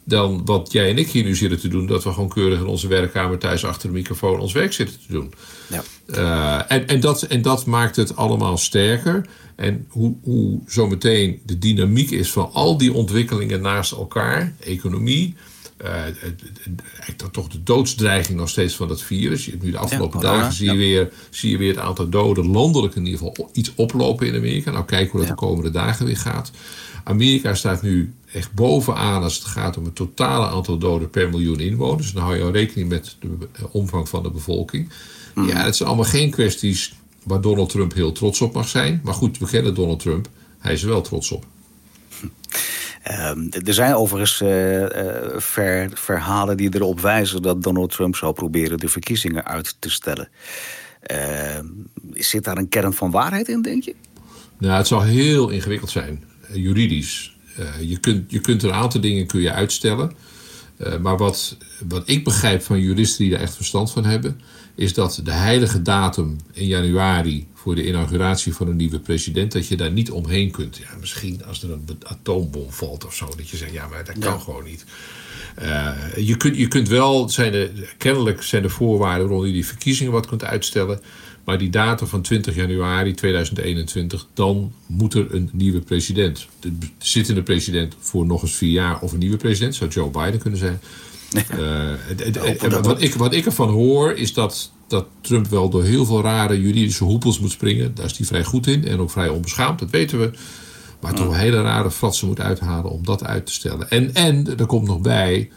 dan 0.08 0.44
wat 0.44 0.72
jij 0.72 0.90
en 0.90 0.98
ik 0.98 1.10
hier 1.10 1.24
nu 1.24 1.36
zitten 1.36 1.60
te 1.60 1.68
doen. 1.68 1.86
Dat 1.86 2.04
we 2.04 2.12
gewoon 2.12 2.28
keurig 2.28 2.58
in 2.58 2.66
onze 2.66 2.88
werkkamer 2.88 3.38
thuis 3.38 3.64
achter 3.64 3.88
de 3.88 3.94
microfoon 3.94 4.40
ons 4.40 4.52
werk 4.52 4.72
zitten 4.72 4.96
te 5.06 5.12
doen. 5.12 5.32
Ja. 5.66 5.82
Uh, 6.06 6.72
en, 6.72 6.88
en, 6.88 7.00
dat, 7.00 7.22
en 7.22 7.42
dat 7.42 7.66
maakt 7.66 7.96
het 7.96 8.16
allemaal 8.16 8.56
sterker. 8.56 9.26
En 9.56 9.86
hoe, 9.88 10.14
hoe 10.22 10.60
zometeen 10.66 11.40
de 11.46 11.58
dynamiek 11.58 12.10
is 12.10 12.32
van 12.32 12.50
al 12.52 12.78
die 12.78 12.92
ontwikkelingen 12.92 13.60
naast 13.60 13.92
elkaar, 13.92 14.54
economie, 14.60 15.34
uh, 15.84 17.30
toch 17.30 17.48
de 17.48 17.62
doodsdreiging 17.62 18.38
nog 18.38 18.48
steeds 18.48 18.76
van 18.76 18.88
het 18.88 19.02
virus. 19.02 19.44
Je 19.44 19.50
hebt 19.50 19.62
nu 19.62 19.70
de 19.70 19.78
afgelopen 19.78 20.20
dagen 20.20 20.52
zie 20.52 20.70
je, 20.70 20.76
weer, 20.76 21.12
zie 21.30 21.50
je 21.50 21.58
weer 21.58 21.70
het 21.70 21.84
aantal 21.84 22.08
doden 22.08 22.50
landelijk 22.50 22.94
in 22.94 23.04
ieder 23.04 23.18
geval 23.18 23.50
iets 23.52 23.72
oplopen 23.74 24.26
in 24.26 24.34
Amerika. 24.34 24.70
Nou, 24.70 24.84
kijken 24.84 25.10
hoe 25.10 25.20
dat 25.20 25.28
de 25.28 25.34
komende 25.34 25.70
dagen 25.70 26.06
weer 26.06 26.16
gaat. 26.16 26.50
Amerika 27.04 27.54
staat 27.54 27.82
nu 27.82 28.12
echt 28.32 28.52
bovenaan 28.52 29.22
als 29.22 29.34
het 29.34 29.44
gaat 29.44 29.76
om 29.76 29.84
het 29.84 29.94
totale 29.94 30.46
aantal 30.46 30.78
doden 30.78 31.10
per 31.10 31.30
miljoen 31.30 31.60
inwoners. 31.60 32.12
Dan 32.12 32.22
hou 32.22 32.36
je 32.36 32.50
rekening 32.50 32.88
met 32.88 33.16
de 33.20 33.48
omvang 33.70 34.08
van 34.08 34.22
de 34.22 34.30
bevolking. 34.30 34.88
Hmm. 35.34 35.48
Ja, 35.48 35.64
het 35.64 35.76
zijn 35.76 35.88
allemaal 35.88 36.10
geen 36.10 36.30
kwesties 36.30 36.94
waar 37.22 37.40
Donald 37.40 37.70
Trump 37.70 37.94
heel 37.94 38.12
trots 38.12 38.40
op 38.40 38.54
mag 38.54 38.68
zijn. 38.68 39.00
Maar 39.04 39.14
goed, 39.14 39.38
we 39.38 39.46
kennen 39.46 39.74
Donald 39.74 40.00
Trump. 40.00 40.28
Hij 40.58 40.72
is 40.72 40.82
er 40.82 40.88
wel 40.88 41.00
trots 41.00 41.30
op. 41.30 41.46
Ehm, 43.08 43.48
er 43.64 43.74
zijn 43.74 43.94
overigens 43.94 44.40
uh, 44.40 44.86
ver, 45.36 45.90
verhalen 45.94 46.56
die 46.56 46.74
erop 46.74 47.00
wijzen 47.00 47.42
dat 47.42 47.62
Donald 47.62 47.90
Trump 47.90 48.16
zou 48.16 48.32
proberen 48.32 48.78
de 48.78 48.88
verkiezingen 48.88 49.44
uit 49.44 49.76
te 49.78 49.90
stellen. 49.90 50.28
Uh, 51.12 51.58
zit 52.12 52.44
daar 52.44 52.56
een 52.56 52.68
kern 52.68 52.92
van 52.92 53.10
waarheid 53.10 53.48
in, 53.48 53.62
denk 53.62 53.82
je? 53.82 53.94
Nou, 54.58 54.76
het 54.76 54.86
zal 54.86 55.02
heel 55.02 55.48
ingewikkeld 55.48 55.90
zijn, 55.90 56.24
eh, 56.48 56.54
juridisch. 56.54 57.36
je, 57.80 57.98
kunt, 57.98 58.30
je 58.30 58.40
kunt 58.40 58.62
een 58.62 58.72
aantal 58.72 59.00
dingen 59.00 59.26
kun 59.26 59.40
je 59.40 59.52
uitstellen. 59.52 60.12
maar 61.00 61.16
wat, 61.16 61.56
wat 61.88 62.08
ik 62.08 62.24
begrijp 62.24 62.62
van 62.62 62.80
juristen 62.80 63.24
die 63.24 63.34
er 63.34 63.40
echt 63.40 63.56
verstand 63.56 63.90
van 63.90 64.04
hebben, 64.04 64.40
is 64.78 64.94
dat 64.94 65.20
de 65.24 65.30
heilige 65.30 65.82
datum 65.82 66.36
in 66.52 66.66
januari 66.66 67.46
voor 67.54 67.74
de 67.74 67.86
inauguratie 67.86 68.54
van 68.54 68.68
een 68.68 68.76
nieuwe 68.76 68.98
president, 68.98 69.52
dat 69.52 69.66
je 69.66 69.76
daar 69.76 69.90
niet 69.90 70.10
omheen 70.10 70.50
kunt. 70.50 70.76
Ja, 70.76 70.88
misschien 71.00 71.44
als 71.44 71.62
er 71.62 71.70
een 71.70 71.84
atoombom 72.02 72.70
valt 72.70 73.06
of 73.06 73.14
zo, 73.14 73.32
dat 73.36 73.48
je 73.48 73.56
zegt, 73.56 73.72
ja, 73.72 73.88
maar 73.88 74.04
dat 74.04 74.18
kan 74.18 74.40
gewoon 74.40 74.64
niet. 74.64 74.84
Uh, 75.62 75.90
je, 76.16 76.36
kunt, 76.36 76.56
je 76.56 76.68
kunt 76.68 76.88
wel, 76.88 77.28
zijn 77.28 77.52
de, 77.52 77.86
kennelijk 77.96 78.42
zijn 78.42 78.62
de 78.62 78.68
voorwaarden 78.68 79.26
rond 79.26 79.46
je 79.46 79.52
die 79.52 79.66
verkiezingen 79.66 80.12
wat 80.12 80.26
kunt 80.26 80.44
uitstellen. 80.44 81.00
Maar 81.44 81.58
die 81.58 81.70
datum 81.70 82.06
van 82.06 82.22
20 82.22 82.54
januari 82.54 83.14
2021, 83.14 84.26
dan 84.34 84.72
moet 84.86 85.14
er 85.14 85.34
een 85.34 85.50
nieuwe 85.52 85.80
president. 85.80 86.46
De 86.60 86.72
zittende 86.98 87.42
president 87.42 87.94
voor 87.98 88.26
nog 88.26 88.42
eens 88.42 88.56
vier 88.56 88.70
jaar 88.70 89.00
of 89.00 89.12
een 89.12 89.18
nieuwe 89.18 89.36
president, 89.36 89.74
zou 89.74 89.90
Joe 89.90 90.10
Biden 90.10 90.40
kunnen 90.40 90.58
zijn. 90.58 90.80
Wat, 92.82 93.02
ik, 93.02 93.14
wat 93.14 93.34
ik 93.34 93.46
ervan 93.46 93.68
hoor 93.68 94.12
is 94.12 94.32
dat, 94.32 94.70
dat 94.86 95.06
Trump 95.20 95.46
wel 95.46 95.68
door 95.68 95.82
heel 95.82 96.04
veel 96.04 96.22
rare 96.22 96.60
juridische 96.60 97.04
hoepels 97.04 97.40
moet 97.40 97.50
springen. 97.50 97.94
Daar 97.94 98.04
is 98.04 98.16
hij 98.16 98.26
vrij 98.26 98.44
goed 98.44 98.66
in 98.66 98.84
en 98.84 98.98
ook 98.98 99.10
vrij 99.10 99.28
onbeschaamd, 99.28 99.78
dat 99.78 99.90
weten 99.90 100.20
we. 100.20 100.30
Maar 101.00 101.14
toch 101.14 101.36
hele 101.36 101.62
rare 101.62 101.90
fratsen 101.90 102.28
moet 102.28 102.40
uithalen 102.40 102.90
om 102.90 103.04
dat 103.04 103.24
uit 103.24 103.46
te 103.46 103.52
stellen. 103.52 103.90
En, 103.90 104.14
en 104.14 104.58
er 104.58 104.66
komt 104.66 104.86
nog 104.86 105.00
bij, 105.00 105.50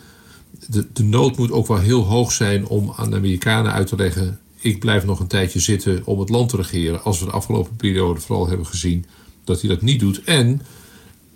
de, 0.67 0.87
de 0.93 1.03
nood 1.03 1.37
moet 1.37 1.51
ook 1.51 1.67
wel 1.67 1.77
heel 1.77 2.03
hoog 2.03 2.31
zijn 2.31 2.67
om 2.67 2.93
aan 2.95 3.09
de 3.09 3.15
Amerikanen 3.15 3.71
uit 3.71 3.87
te 3.87 3.95
leggen. 3.95 4.39
Ik 4.59 4.79
blijf 4.79 5.05
nog 5.05 5.19
een 5.19 5.27
tijdje 5.27 5.59
zitten 5.59 6.01
om 6.05 6.19
het 6.19 6.29
land 6.29 6.49
te 6.49 6.57
regeren. 6.57 7.03
Als 7.03 7.19
we 7.19 7.25
de 7.25 7.31
afgelopen 7.31 7.75
periode 7.75 8.19
vooral 8.19 8.47
hebben 8.47 8.65
gezien 8.65 9.05
dat 9.43 9.61
hij 9.61 9.69
dat 9.69 9.81
niet 9.81 9.99
doet. 9.99 10.23
En 10.23 10.61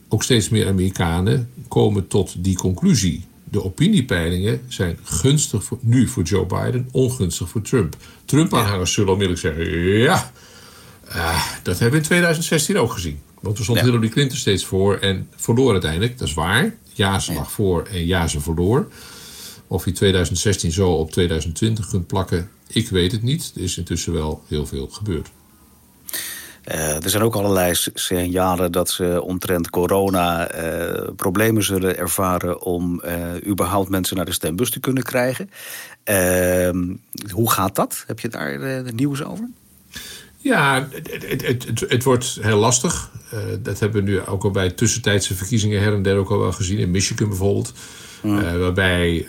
ook 0.08 0.24
steeds 0.24 0.50
meer 0.50 0.68
Amerikanen 0.68 1.50
komen 1.68 2.08
tot 2.08 2.44
die 2.44 2.58
conclusie 2.58 3.26
de 3.50 3.64
opiniepeilingen 3.64 4.62
zijn 4.68 4.98
gunstig 5.04 5.64
voor, 5.64 5.78
nu 5.82 6.08
voor 6.08 6.24
Joe 6.24 6.46
Biden, 6.46 6.88
ongunstig 6.92 7.50
voor 7.50 7.62
Trump. 7.62 7.96
Trump-aanhangers 8.26 8.94
zullen 8.94 9.12
onmiddellijk 9.12 9.42
zeggen: 9.42 9.88
ja, 9.98 10.32
uh, 11.08 11.46
dat 11.64 11.80
hebben 11.80 11.92
we 11.92 11.98
in 11.98 12.04
2016 12.04 12.78
ook 12.78 12.92
gezien. 12.92 13.20
Want 13.42 13.58
er 13.58 13.64
stond 13.64 13.80
ja. 13.80 13.86
Hillary 13.86 14.10
Clinton 14.10 14.38
steeds 14.38 14.66
voor 14.66 14.98
en 14.98 15.30
verloor 15.36 15.72
uiteindelijk. 15.72 16.18
Dat 16.18 16.28
is 16.28 16.34
waar. 16.34 16.76
Ja, 16.94 17.20
ze 17.20 17.34
lag 17.34 17.52
voor 17.52 17.88
en 17.92 18.06
ja, 18.06 18.28
ze 18.28 18.40
verloor. 18.40 18.88
Of 19.68 19.86
je 19.86 19.92
2016 19.92 20.72
zo 20.72 20.92
op 20.92 21.12
2020 21.12 21.90
kunt 21.90 22.08
plakken, 22.08 22.50
ik 22.68 22.90
weet 22.90 23.12
het 23.12 23.22
niet. 23.22 23.52
Er 23.56 23.62
is 23.62 23.78
intussen 23.78 24.14
wel 24.14 24.44
heel 24.48 24.66
veel 24.66 24.88
gebeurd. 24.88 25.32
Uh, 26.72 27.04
er 27.04 27.10
zijn 27.10 27.24
ook 27.24 27.36
allerlei 27.36 27.74
signalen 27.94 28.72
dat 28.72 28.90
ze 28.90 29.22
omtrent 29.22 29.70
corona 29.70 30.56
uh, 30.56 31.10
problemen 31.16 31.64
zullen 31.64 31.98
ervaren 31.98 32.62
om 32.62 33.02
uh, 33.06 33.48
überhaupt 33.48 33.90
mensen 33.90 34.16
naar 34.16 34.26
de 34.26 34.34
stembus 34.34 34.70
te 34.70 34.80
kunnen 34.80 35.04
krijgen. 35.04 35.50
Ehm, 36.04 36.94
hoe 37.32 37.52
gaat 37.52 37.76
dat? 37.76 38.04
Heb 38.08 38.20
je 38.20 38.30
daar 38.30 38.84
nieuws 38.94 39.24
over? 39.24 39.50
Ja, 40.38 40.88
het, 40.92 41.26
het, 41.28 41.42
het, 41.68 41.80
het, 41.88 42.04
wordt 42.04 42.38
heel 42.42 42.58
lastig. 42.58 43.12
dat 43.60 43.80
hebben 43.80 44.04
we 44.04 44.10
nu 44.10 44.22
ook 44.22 44.44
al 44.44 44.52
bij 44.52 44.70
tussentijdse 44.70 45.36
verkiezingen 45.36 45.82
her 45.82 45.94
en 45.94 46.02
der 46.02 46.18
ook 46.18 46.30
al 46.30 46.40
wel 46.40 46.52
gezien. 46.52 46.78
In 46.78 46.92
Michigan 46.92 47.28
bijvoorbeeld. 47.28 47.74
Waarbij 48.60 49.28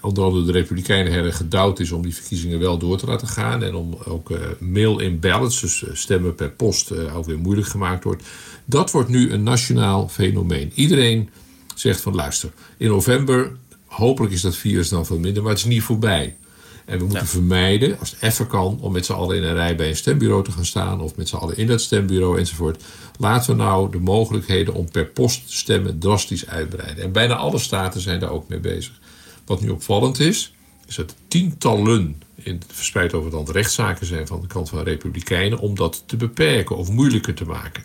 onder 0.00 0.24
andere 0.24 0.44
de 0.44 0.52
Republikeinen 0.52 1.12
hebben 1.12 1.32
gedouwd 1.32 1.80
is 1.80 1.92
om 1.92 2.02
die 2.02 2.14
verkiezingen 2.14 2.58
wel 2.58 2.78
door 2.78 2.98
te 2.98 3.06
laten 3.06 3.28
gaan. 3.28 3.62
En 3.62 3.74
om 3.74 3.98
ook 4.04 4.30
mail-in 4.58 5.20
ballots, 5.20 5.60
dus 5.60 5.84
stemmen 5.92 6.34
per 6.34 6.50
post, 6.50 6.92
ook 7.14 7.26
weer 7.26 7.38
moeilijk 7.38 7.68
gemaakt 7.68 8.04
wordt. 8.04 8.22
Dat 8.64 8.90
wordt 8.90 9.08
nu 9.08 9.32
een 9.32 9.42
nationaal 9.42 10.08
fenomeen. 10.08 10.72
Iedereen 10.74 11.30
zegt 11.74 12.00
van 12.00 12.14
luister, 12.14 12.50
in 12.76 12.88
november 12.88 13.52
hopelijk 13.86 14.32
is 14.32 14.40
dat 14.40 14.56
virus 14.56 14.88
dan 14.88 15.06
veel 15.06 15.18
minder, 15.18 15.42
maar 15.42 15.52
het 15.52 15.60
is 15.60 15.66
niet 15.66 15.82
voorbij. 15.82 16.36
En 16.84 16.98
we 16.98 17.04
moeten 17.04 17.26
vermijden, 17.26 17.98
als 17.98 18.10
het 18.10 18.22
even 18.22 18.46
kan, 18.46 18.78
om 18.80 18.92
met 18.92 19.06
z'n 19.06 19.12
allen 19.12 19.36
in 19.36 19.42
een 19.42 19.54
rij 19.54 19.76
bij 19.76 19.88
een 19.88 19.96
stembureau 19.96 20.44
te 20.44 20.52
gaan 20.52 20.64
staan. 20.64 21.00
Of 21.00 21.16
met 21.16 21.28
z'n 21.28 21.36
allen 21.36 21.56
in 21.56 21.66
dat 21.66 21.80
stembureau 21.80 22.38
enzovoort. 22.38 22.82
Laten 23.18 23.56
we 23.56 23.62
nou 23.62 23.90
de 23.90 23.98
mogelijkheden 23.98 24.74
om 24.74 24.90
per 24.90 25.06
post 25.06 25.46
te 25.46 25.56
stemmen 25.56 25.98
drastisch 25.98 26.46
uitbreiden. 26.46 27.04
En 27.04 27.12
bijna 27.12 27.34
alle 27.34 27.58
staten 27.58 28.00
zijn 28.00 28.20
daar 28.20 28.30
ook 28.30 28.48
mee 28.48 28.60
bezig. 28.60 29.00
Wat 29.44 29.60
nu 29.60 29.68
opvallend 29.68 30.20
is, 30.20 30.54
is 30.86 30.94
dat 30.94 31.14
tientallen 31.28 32.22
in, 32.34 32.62
verspreid 32.72 33.14
over 33.14 33.26
het 33.26 33.34
land 33.34 33.48
rechtszaken 33.48 34.06
zijn 34.06 34.26
van 34.26 34.40
de 34.40 34.46
kant 34.46 34.68
van 34.68 34.82
Republikeinen 34.82 35.58
om 35.58 35.74
dat 35.74 36.02
te 36.06 36.16
beperken 36.16 36.76
of 36.76 36.90
moeilijker 36.90 37.34
te 37.34 37.44
maken. 37.44 37.84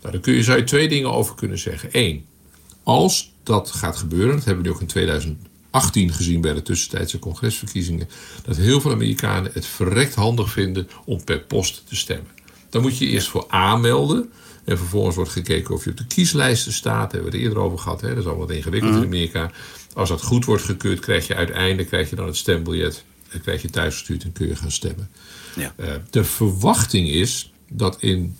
Nou, 0.00 0.12
daar 0.12 0.20
kun 0.20 0.32
je, 0.32 0.42
zou 0.42 0.58
je 0.58 0.64
twee 0.64 0.88
dingen 0.88 1.12
over 1.12 1.34
kunnen 1.34 1.58
zeggen. 1.58 1.88
Eén, 1.92 2.26
als 2.82 3.32
dat 3.42 3.70
gaat 3.70 3.96
gebeuren, 3.96 4.34
dat 4.34 4.44
hebben 4.44 4.62
we 4.62 4.68
nu 4.68 4.74
ook 4.74 4.80
in 4.80 5.38
2018 5.70 6.12
gezien 6.12 6.40
bij 6.40 6.54
de 6.54 6.62
tussentijdse 6.62 7.18
congresverkiezingen, 7.18 8.08
dat 8.44 8.56
heel 8.56 8.80
veel 8.80 8.90
Amerikanen 8.90 9.50
het 9.54 9.66
verrekt 9.66 10.14
handig 10.14 10.50
vinden 10.50 10.88
om 11.04 11.24
per 11.24 11.40
post 11.40 11.82
te 11.88 11.96
stemmen. 11.96 12.30
Dan 12.70 12.82
moet 12.82 12.98
je 12.98 13.06
eerst 13.06 13.28
voor 13.28 13.44
aanmelden. 13.48 14.30
En 14.64 14.78
vervolgens 14.78 15.16
wordt 15.16 15.30
gekeken 15.30 15.74
of 15.74 15.84
je 15.84 15.90
op 15.90 15.96
de 15.96 16.06
kieslijsten 16.06 16.72
staat. 16.72 17.10
Daar 17.10 17.10
hebben 17.10 17.30
we 17.30 17.36
het 17.36 17.46
eerder 17.46 17.62
over 17.62 17.78
gehad. 17.78 18.00
Hè? 18.00 18.08
Dat 18.08 18.18
is 18.18 18.24
allemaal 18.24 18.46
wat 18.46 18.56
ingewikkeld 18.56 18.92
in 18.92 18.98
mhm. 18.98 19.06
Amerika. 19.06 19.50
Als 19.94 20.08
dat 20.08 20.22
goed 20.22 20.44
wordt 20.44 20.62
gekeurd, 20.62 21.00
krijg 21.00 21.26
je 21.26 21.34
uiteindelijk 21.34 21.88
krijg 21.88 22.10
je 22.10 22.16
dan 22.16 22.26
het 22.26 22.36
stembiljet. 22.36 23.04
Dan 23.32 23.40
krijg 23.40 23.62
je 23.62 23.70
thuisgestuurd 23.70 24.24
en 24.24 24.32
kun 24.32 24.46
je 24.46 24.56
gaan 24.56 24.70
stemmen. 24.70 25.10
Ja. 25.56 25.74
Uh, 25.80 25.86
de 26.10 26.24
verwachting 26.24 27.08
is 27.08 27.52
dat 27.68 28.02
in 28.02 28.36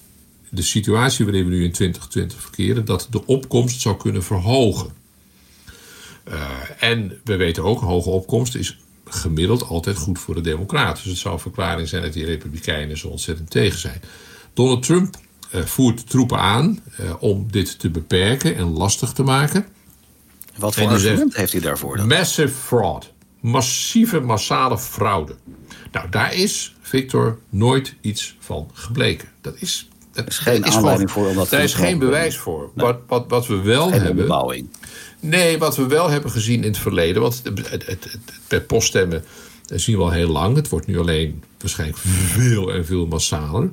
de 0.50 0.62
situatie 0.62 1.24
waarin 1.24 1.44
we 1.44 1.50
nu 1.50 1.64
in 1.64 1.72
2020 1.72 2.40
verkeren, 2.40 2.84
dat 2.84 3.06
de 3.10 3.26
opkomst 3.26 3.80
zou 3.80 3.96
kunnen 3.96 4.22
verhogen. 4.22 4.92
Uh, 6.28 6.50
en 6.78 7.20
we 7.24 7.36
weten 7.36 7.64
ook, 7.64 7.80
hoge 7.80 8.10
opkomst 8.10 8.54
is 8.54 8.78
gemiddeld 9.04 9.68
altijd 9.68 9.96
goed 9.96 10.18
voor 10.18 10.34
de 10.34 10.40
Democraten. 10.40 11.02
Dus 11.02 11.12
het 11.12 11.20
zou 11.20 11.34
een 11.34 11.40
verklaring 11.40 11.88
zijn 11.88 12.02
dat 12.02 12.12
die 12.12 12.24
Republikeinen 12.24 12.98
zo 12.98 13.08
ontzettend 13.08 13.50
tegen 13.50 13.78
zijn. 13.78 14.00
Donald 14.52 14.82
Trump 14.82 15.16
uh, 15.54 15.64
voert 15.64 16.10
troepen 16.10 16.38
aan 16.38 16.80
uh, 17.00 17.10
om 17.18 17.46
dit 17.50 17.78
te 17.78 17.90
beperken 17.90 18.56
en 18.56 18.72
lastig 18.72 19.12
te 19.12 19.22
maken. 19.22 19.66
Wat 20.56 20.74
voor 20.74 20.88
argument 20.88 21.36
heeft 21.36 21.52
hij 21.52 21.60
daarvoor? 21.60 21.96
Dan? 21.96 22.06
Massive 22.06 22.54
fraud. 22.54 23.12
Massieve, 23.40 24.20
massale 24.20 24.78
fraude. 24.78 25.34
Nou, 25.92 26.08
daar 26.10 26.34
is, 26.34 26.76
Victor, 26.80 27.38
nooit 27.48 27.94
iets 28.00 28.36
van 28.38 28.70
gebleken. 28.72 29.28
Dat 29.40 29.54
is 29.56 29.88
er 30.18 30.26
is 30.26 30.38
geen 30.38 30.66
aanleiding 30.66 31.10
voor 31.10 31.28
om 31.28 31.34
dat 31.34 31.52
is 31.52 31.74
geen 31.74 31.98
bewijs 31.98 32.36
voor. 32.36 32.70
Wat, 32.74 32.98
wat, 33.06 33.24
wat 33.28 33.46
we 33.46 33.62
wel 33.62 33.90
hebben. 33.90 34.16
Bebouwing. 34.16 34.68
Nee, 35.20 35.58
wat 35.58 35.76
we 35.76 35.86
wel 35.86 36.08
hebben 36.10 36.30
gezien 36.30 36.62
in 36.62 36.70
het 36.70 36.78
verleden. 36.78 37.22
Want 37.22 37.40
het, 37.44 37.70
het, 37.70 37.86
het, 37.86 38.18
per 38.46 38.60
poststemmen 38.60 39.24
zien 39.66 39.96
we 39.96 40.02
al 40.02 40.10
heel 40.10 40.30
lang. 40.30 40.56
Het 40.56 40.68
wordt 40.68 40.86
nu 40.86 40.98
alleen 40.98 41.42
waarschijnlijk 41.58 41.98
veel 41.98 42.72
en 42.72 42.86
veel 42.86 43.06
massaler. 43.06 43.70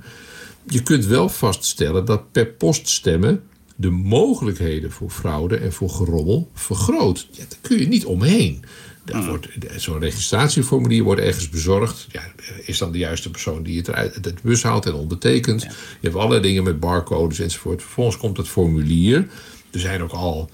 Je 0.69 0.83
kunt 0.83 1.05
wel 1.05 1.29
vaststellen 1.29 2.05
dat 2.05 2.31
per 2.31 2.45
poststemmen 2.47 3.43
de 3.75 3.89
mogelijkheden 3.89 4.91
voor 4.91 5.09
fraude 5.09 5.57
en 5.57 5.73
voor 5.73 5.89
gerommel 5.89 6.49
vergroot. 6.53 7.27
Ja, 7.31 7.43
daar 7.49 7.59
kun 7.61 7.79
je 7.79 7.87
niet 7.87 8.05
omheen. 8.05 8.63
Hmm. 9.11 9.39
Zo'n 9.75 9.99
registratieformulier 9.99 11.03
wordt 11.03 11.21
ergens 11.21 11.49
bezorgd. 11.49 12.07
Ja, 12.11 12.21
is 12.65 12.77
dan 12.77 12.91
de 12.91 12.97
juiste 12.97 13.31
persoon 13.31 13.63
die 13.63 13.77
het 13.77 13.89
uit 13.89 14.15
het 14.15 14.41
bus 14.41 14.63
haalt 14.63 14.85
en 14.85 14.93
ondertekent. 14.93 15.61
Je 15.61 15.69
hebt 16.01 16.15
allerlei 16.15 16.41
dingen 16.41 16.63
met 16.63 16.79
barcodes 16.79 17.39
enzovoort. 17.39 17.81
Vervolgens 17.81 18.17
komt 18.17 18.37
het 18.37 18.47
formulier. 18.47 19.27
Er 19.71 19.79
zijn 19.79 20.03
ook 20.03 20.11
al 20.11 20.49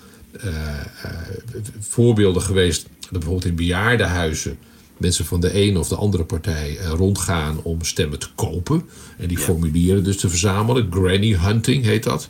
voorbeelden 1.79 2.41
geweest. 2.41 2.88
Dat 3.00 3.11
bijvoorbeeld 3.11 3.45
in 3.45 3.55
bejaardenhuizen 3.55 4.57
mensen 5.01 5.25
van 5.25 5.39
de 5.39 5.61
een 5.61 5.77
of 5.77 5.88
de 5.88 5.95
andere 5.95 6.23
partij 6.23 6.77
uh, 6.79 6.88
rondgaan 6.88 7.59
om 7.63 7.83
stemmen 7.83 8.19
te 8.19 8.27
kopen. 8.35 8.89
En 9.17 9.27
die 9.27 9.38
formulieren 9.38 10.03
dus 10.03 10.17
te 10.17 10.29
verzamelen. 10.29 10.88
Granny 10.91 11.33
hunting 11.33 11.83
heet 11.83 12.03
dat. 12.03 12.29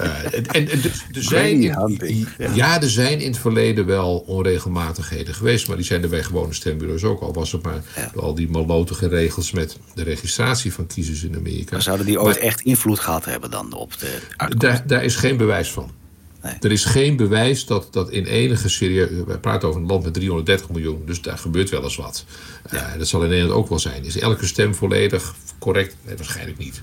uh, 0.00 0.24
en, 0.34 0.46
en, 0.46 0.68
er 1.12 1.22
zijn 1.22 1.62
in, 1.62 2.26
ja. 2.54 2.82
er 2.82 2.90
zijn 2.90 3.20
in 3.20 3.30
het 3.30 3.38
verleden 3.38 3.86
wel 3.86 4.24
onregelmatigheden 4.26 5.34
geweest. 5.34 5.68
Maar 5.68 5.76
die 5.76 5.86
zijn 5.86 6.02
er 6.02 6.08
bij 6.08 6.22
gewone 6.22 6.52
stembureaus 6.52 7.04
ook. 7.04 7.20
Al 7.20 7.32
was 7.32 7.52
het 7.52 7.62
maar 7.62 7.82
door 8.12 8.22
al 8.22 8.34
die 8.34 8.48
malotige 8.48 9.08
regels 9.08 9.52
met 9.52 9.78
de 9.94 10.02
registratie 10.02 10.72
van 10.72 10.86
kiezers 10.86 11.22
in 11.22 11.36
Amerika. 11.36 11.72
Maar 11.72 11.82
zouden 11.82 12.06
die 12.06 12.20
ooit 12.20 12.38
echt 12.38 12.60
invloed 12.60 12.98
gehad 12.98 13.24
hebben 13.24 13.50
dan 13.50 13.72
op 13.72 13.98
de 13.98 14.18
Daar, 14.56 14.86
daar 14.86 15.04
is 15.04 15.16
geen 15.16 15.36
bewijs 15.36 15.70
van. 15.70 16.01
Er 16.42 16.72
is 16.72 16.84
geen 16.84 17.16
bewijs 17.16 17.66
dat, 17.66 17.88
dat 17.90 18.10
in 18.10 18.24
enige 18.24 18.68
serie. 18.68 19.24
Wij 19.26 19.38
praten 19.38 19.68
over 19.68 19.80
een 19.80 19.86
land 19.86 20.04
met 20.04 20.14
330 20.14 20.70
miljoen, 20.70 21.02
dus 21.06 21.22
daar 21.22 21.38
gebeurt 21.38 21.70
wel 21.70 21.82
eens 21.82 21.96
wat. 21.96 22.24
Ja. 22.70 22.92
Uh, 22.92 22.98
dat 22.98 23.08
zal 23.08 23.22
in 23.22 23.28
Nederland 23.28 23.54
ook 23.54 23.68
wel 23.68 23.78
zijn. 23.78 24.04
Is 24.04 24.18
elke 24.18 24.46
stem 24.46 24.74
volledig 24.74 25.34
correct? 25.58 25.96
Nee, 26.06 26.16
waarschijnlijk 26.16 26.58
niet. 26.58 26.82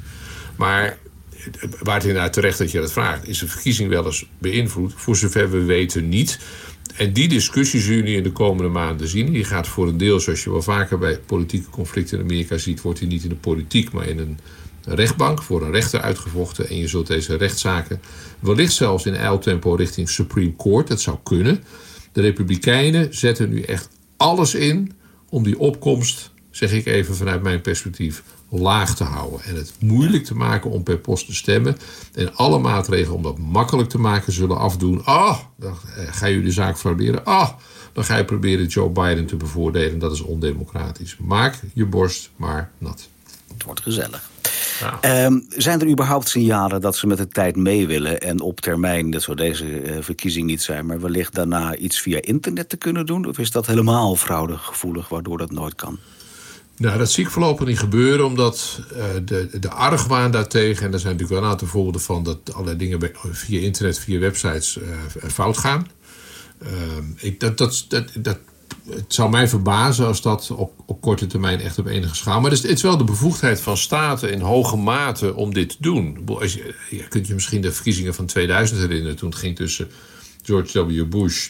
Maar 0.56 0.98
waar 1.84 1.96
het 1.96 2.04
inderdaad 2.04 2.34
terecht 2.34 2.58
dat 2.58 2.72
je 2.72 2.80
dat 2.80 2.92
vraagt, 2.92 3.28
is 3.28 3.40
de 3.40 3.48
verkiezing 3.48 3.90
wel 3.90 4.06
eens 4.06 4.26
beïnvloed? 4.38 4.94
Voor 4.96 5.16
zover 5.16 5.52
we 5.52 5.64
weten 5.64 6.10
niet. 6.10 6.40
En 6.96 7.14
die 7.14 7.28
discussie 7.28 7.80
zullen 7.80 7.98
jullie 7.98 8.18
in 8.18 8.24
de 8.24 8.32
komende 8.32 8.70
maanden 8.70 9.08
zien. 9.08 9.32
Die 9.32 9.44
gaat 9.44 9.68
voor 9.68 9.88
een 9.88 9.98
deel, 9.98 10.20
zoals 10.20 10.44
je 10.44 10.52
wel 10.52 10.62
vaker 10.62 10.98
bij 10.98 11.20
politieke 11.20 11.70
conflicten 11.70 12.18
in 12.18 12.24
Amerika 12.24 12.58
ziet, 12.58 12.82
wordt 12.82 13.00
die 13.00 13.08
niet 13.08 13.24
in 13.24 13.30
de 13.30 13.36
politiek, 13.36 13.92
maar 13.92 14.08
in 14.08 14.20
een 14.20 14.40
rechtbank 14.84 15.42
voor 15.42 15.62
een 15.64 15.72
rechter 15.72 16.02
uitgevochten. 16.02 16.70
En 16.70 16.78
je 16.78 16.88
zult 16.88 17.08
deze 17.08 17.36
rechtszaken 17.36 18.02
wellicht 18.40 18.74
zelfs 18.74 19.06
in 19.06 19.16
eiltempo 19.16 19.74
richting 19.74 20.10
Supreme 20.10 20.56
Court. 20.56 20.88
Dat 20.88 21.02
zou 21.02 21.18
kunnen. 21.24 21.64
De 22.12 22.22
Republikeinen 22.22 23.16
zetten 23.16 23.50
nu 23.50 23.62
echt 23.62 23.90
alles 24.18 24.56
in 24.56 24.92
om 25.30 25.44
die 25.44 25.60
opkomst, 25.60 26.32
zeg 26.52 26.72
ik 26.72 26.86
even 26.86 27.16
vanuit 27.16 27.42
mijn 27.42 27.62
perspectief, 27.62 28.24
laag 28.50 28.96
te 28.96 29.04
houden. 29.04 29.44
En 29.44 29.56
het 29.56 29.74
moeilijk 29.80 30.26
te 30.26 30.36
maken 30.36 30.70
om 30.70 30.84
per 30.84 30.98
post 30.98 31.26
te 31.26 31.36
stemmen. 31.36 31.78
En 32.14 32.36
alle 32.36 32.60
maatregelen 32.60 33.16
om 33.16 33.24
dat 33.24 33.38
makkelijk 33.38 33.90
te 33.90 34.00
maken 34.00 34.34
zullen 34.34 34.58
afdoen. 34.58 35.06
Ah, 35.06 35.40
dan 35.56 35.76
ga 35.96 36.26
je 36.26 36.42
de 36.42 36.52
zaak 36.52 36.78
frauderen. 36.78 37.26
Ah, 37.26 37.50
dan 37.94 38.04
ga 38.04 38.18
je 38.18 38.26
proberen 38.26 38.66
Joe 38.66 38.90
Biden 38.90 39.26
te 39.26 39.36
bevoordelen. 39.36 40.00
Dat 40.00 40.12
is 40.12 40.22
ondemocratisch. 40.22 41.18
Maak 41.18 41.60
je 41.74 41.86
borst 41.86 42.30
maar 42.36 42.72
nat. 42.78 43.08
Het 43.54 43.64
wordt 43.64 43.82
gezellig. 43.82 44.29
Ehm, 45.02 45.40
zijn 45.50 45.82
er 45.82 45.88
überhaupt 45.88 46.30
signalen 46.30 46.82
dat 46.82 46.96
ze 46.96 47.08
met 47.08 47.18
de 47.18 47.28
tijd 47.28 47.56
mee 47.56 47.88
willen 47.88 48.22
en 48.22 48.42
op 48.42 48.62
termijn, 48.62 49.12
dat 49.12 49.22
zou 49.22 49.38
deze 49.38 49.66
uh, 49.66 49.98
verkiezing 50.02 50.46
niet 50.46 50.62
zijn, 50.62 50.86
maar 50.86 51.02
wellicht 51.02 51.36
daarna 51.36 51.76
iets 51.76 52.02
via 52.02 52.22
internet 52.22 52.70
te 52.70 52.78
kunnen 52.78 53.06
doen? 53.06 53.26
Of 53.26 53.38
is 53.38 53.52
dat 53.52 53.66
helemaal 53.66 54.16
fraudegevoelig, 54.16 55.10
waardoor 55.10 55.38
dat 55.38 55.52
nooit 55.52 55.76
kan? 55.76 56.00
Nou, 56.78 56.98
dat 56.98 57.12
zie 57.12 57.24
ik 57.24 57.30
voorlopig 57.30 57.68
niet 57.68 57.80
gebeuren, 57.80 58.26
omdat 58.26 58.80
uh, 58.94 59.04
de, 59.26 59.60
de 59.60 59.70
argwaan 59.70 60.32
daartegen, 60.32 60.86
en 60.86 60.94
er 60.94 61.00
zijn 61.00 61.14
natuurlijk 61.14 61.40
wel 61.40 61.44
een 61.44 61.54
aantal 61.54 61.68
voorbeelden 61.68 62.02
van 62.02 62.24
dat 62.24 62.54
allerlei 62.54 62.78
dingen 62.78 63.12
via 63.32 63.60
internet, 63.60 64.00
via 64.00 64.20
websites 64.20 64.78
uh, 64.78 65.30
fout 65.30 65.58
gaan. 65.58 65.88
Ehm, 66.60 67.04
ik, 67.16 67.40
dat, 67.40 67.58
dat, 67.58 67.86
dat, 67.88 68.10
dat 68.14 68.38
het 68.94 69.14
zou 69.14 69.30
mij 69.30 69.48
verbazen 69.48 70.06
als 70.06 70.22
dat 70.22 70.52
op, 70.52 70.74
op 70.86 71.02
korte 71.02 71.28
termijn 71.28 71.62
echt 71.62 71.80
op 71.80 71.86
enige 71.86 72.16
schaal. 72.16 72.42
Maar 72.42 72.52
het 72.52 72.60
is, 72.60 72.70
het 72.70 72.78
is 72.78 72.82
wel 72.82 72.98
de 72.98 73.04
bevoegdheid 73.04 73.62
van 73.62 73.78
staten 73.78 74.32
in 74.32 74.42
hoge 74.42 74.76
mate 74.76 75.36
om 75.36 75.54
dit 75.54 75.70
te 75.70 75.78
doen. 75.80 76.18
Je, 76.26 76.76
je 76.90 77.08
kunt 77.08 77.28
je 77.28 77.34
misschien 77.34 77.62
de 77.62 77.72
verkiezingen 77.72 78.14
van 78.14 78.26
2000 78.26 78.80
herinneren. 78.80 79.18
Toen 79.18 79.30
het 79.30 79.40
ging 79.40 79.56
tussen 79.56 79.90
George 80.44 80.86
W. 80.86 81.10
Bush 81.10 81.50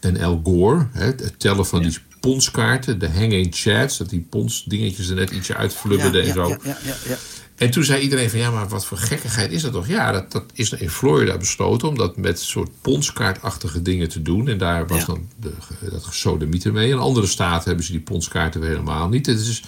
en 0.00 0.20
Al 0.20 0.40
Gore. 0.44 0.86
Hè, 0.92 1.04
het 1.04 1.34
tellen 1.38 1.66
van 1.66 1.82
die 1.82 1.98
ponskaarten, 2.20 2.98
de 2.98 3.08
hanging 3.08 3.54
chats. 3.54 3.98
Dat 3.98 4.10
die 4.10 4.26
ponsdingetjes 4.30 5.08
er 5.08 5.14
net 5.14 5.30
ietsje 5.30 5.56
uitflubberden 5.56 6.22
en 6.22 6.32
zo. 6.32 6.48
ja, 6.48 6.58
ja, 6.62 6.76
ja. 7.08 7.16
En 7.56 7.70
toen 7.70 7.84
zei 7.84 8.02
iedereen 8.02 8.30
van 8.30 8.38
ja, 8.38 8.50
maar 8.50 8.68
wat 8.68 8.86
voor 8.86 8.98
gekkigheid 8.98 9.52
is 9.52 9.62
dat 9.62 9.72
toch? 9.72 9.88
Ja, 9.88 10.12
dat, 10.12 10.32
dat 10.32 10.44
is 10.52 10.72
in 10.72 10.90
Florida 10.90 11.36
besloten 11.36 11.88
om 11.88 11.96
dat 11.96 12.16
met 12.16 12.40
soort 12.40 12.70
ponskaartachtige 12.80 13.82
dingen 13.82 14.08
te 14.08 14.22
doen. 14.22 14.48
En 14.48 14.58
daar 14.58 14.86
was 14.86 15.04
dan 15.04 15.28
de, 15.40 15.52
dat 15.90 16.04
gesodemieter 16.04 16.72
mee. 16.72 16.90
In 16.90 16.98
andere 16.98 17.26
staten 17.26 17.64
hebben 17.64 17.84
ze 17.84 17.92
die 17.92 18.00
ponskaarten 18.00 18.60
weer 18.60 18.70
helemaal 18.70 19.08
niet. 19.08 19.26
Het 19.26 19.40
is 19.40 19.62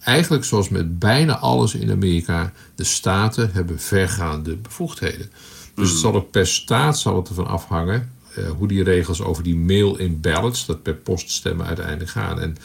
eigenlijk 0.00 0.44
zoals 0.44 0.68
met 0.68 0.98
bijna 0.98 1.38
alles 1.38 1.74
in 1.74 1.90
Amerika. 1.90 2.52
De 2.74 2.84
staten 2.84 3.50
hebben 3.52 3.80
vergaande 3.80 4.56
bevoegdheden. 4.56 5.30
Dus 5.74 5.86
het 5.86 5.96
mm. 5.96 6.02
zal 6.02 6.14
ook 6.14 6.30
per 6.30 6.46
staat 6.46 6.98
zal 6.98 7.16
het 7.16 7.28
ervan 7.28 7.46
afhangen 7.46 8.12
uh, 8.38 8.50
hoe 8.50 8.68
die 8.68 8.82
regels 8.82 9.22
over 9.22 9.42
die 9.42 9.56
mail-in 9.56 10.20
ballots, 10.20 10.66
dat 10.66 10.82
per 10.82 10.94
post 10.94 11.30
stemmen 11.30 11.66
uiteindelijk 11.66 12.10
gaan. 12.10 12.40
En 12.40 12.56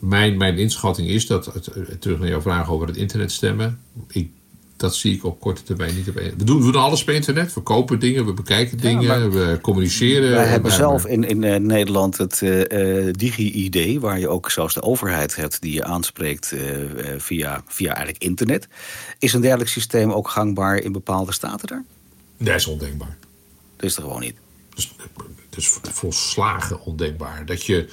mijn, 0.00 0.36
mijn 0.36 0.58
inschatting 0.58 1.08
is 1.08 1.26
dat, 1.26 1.46
het, 1.46 2.00
terug 2.00 2.18
naar 2.18 2.28
jouw 2.28 2.40
vraag 2.40 2.70
over 2.70 2.86
het 2.86 2.96
internet 2.96 3.32
stemmen. 3.32 3.80
Ik 4.08 4.30
dat 4.76 4.96
zie 4.96 5.14
ik 5.14 5.24
op 5.24 5.40
korte 5.40 5.62
termijn 5.62 5.96
niet. 5.96 6.08
Op 6.08 6.14
we, 6.14 6.44
doen, 6.44 6.64
we 6.64 6.72
doen 6.72 6.82
alles 6.82 7.04
per 7.04 7.14
internet. 7.14 7.54
We 7.54 7.60
kopen 7.60 7.98
dingen, 7.98 8.26
we 8.26 8.32
bekijken 8.32 8.78
dingen, 8.78 9.30
we 9.30 9.58
communiceren. 9.62 10.30
Wij 10.30 10.46
hebben 10.46 10.72
zelf 10.72 11.06
in, 11.06 11.24
in 11.24 11.42
uh, 11.42 11.56
Nederland 11.56 12.18
het 12.18 12.40
uh, 12.40 13.12
Digi-ID, 13.12 14.00
waar 14.00 14.18
je 14.18 14.28
ook 14.28 14.50
zelfs 14.50 14.74
de 14.74 14.82
overheid 14.82 15.36
hebt 15.36 15.60
die 15.60 15.72
je 15.72 15.84
aanspreekt 15.84 16.52
uh, 16.52 16.60
via, 17.18 17.62
via 17.66 17.88
eigenlijk 17.88 18.24
internet. 18.24 18.68
Is 19.18 19.32
een 19.32 19.40
dergelijk 19.40 19.70
systeem 19.70 20.12
ook 20.12 20.28
gangbaar 20.28 20.76
in 20.76 20.92
bepaalde 20.92 21.32
staten 21.32 21.68
daar? 21.68 21.84
Nee, 22.36 22.48
dat 22.48 22.60
is 22.60 22.66
ondenkbaar. 22.66 23.16
Dat 23.76 23.90
is 23.90 23.96
er 23.96 24.02
gewoon 24.02 24.20
niet. 24.20 24.36
Dus, 24.74 24.92
het 25.50 25.58
is 25.58 25.78
volslagen 25.82 26.80
ondenkbaar. 26.80 27.46
Dat 27.46 27.64
je, 27.64 27.88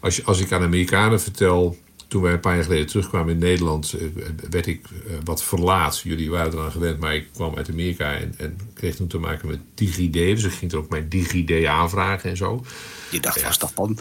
als, 0.00 0.24
als 0.24 0.40
ik 0.40 0.52
aan 0.52 0.62
Amerikanen 0.62 1.20
vertel 1.20 1.76
toen 2.08 2.22
wij 2.22 2.32
een 2.32 2.40
paar 2.40 2.54
jaar 2.54 2.64
geleden 2.64 2.86
terugkwamen 2.86 3.32
in 3.32 3.38
Nederland, 3.38 3.92
eh, 3.92 4.06
werd 4.50 4.66
ik 4.66 4.84
eh, 4.84 5.12
wat 5.24 5.42
verlaat. 5.42 6.00
Jullie 6.00 6.30
waren 6.30 6.52
eraan 6.52 6.72
gewend, 6.72 7.00
maar 7.00 7.14
ik 7.14 7.28
kwam 7.32 7.56
uit 7.56 7.70
Amerika 7.70 8.14
en, 8.14 8.34
en 8.38 8.58
kreeg 8.74 8.96
toen 8.96 9.06
te 9.06 9.18
maken 9.18 9.48
met 9.48 9.60
DigiD. 9.74 10.12
Dus 10.12 10.44
ik 10.44 10.52
ging 10.52 10.72
er 10.72 10.78
ook 10.78 10.90
mijn 10.90 11.08
DigiD 11.08 11.66
aanvragen 11.66 12.30
en 12.30 12.36
zo. 12.36 12.64
Je 13.10 13.20
dacht, 13.20 13.40
ja. 13.40 13.46
was 13.46 13.58
dat 13.58 13.72
dan? 13.74 13.98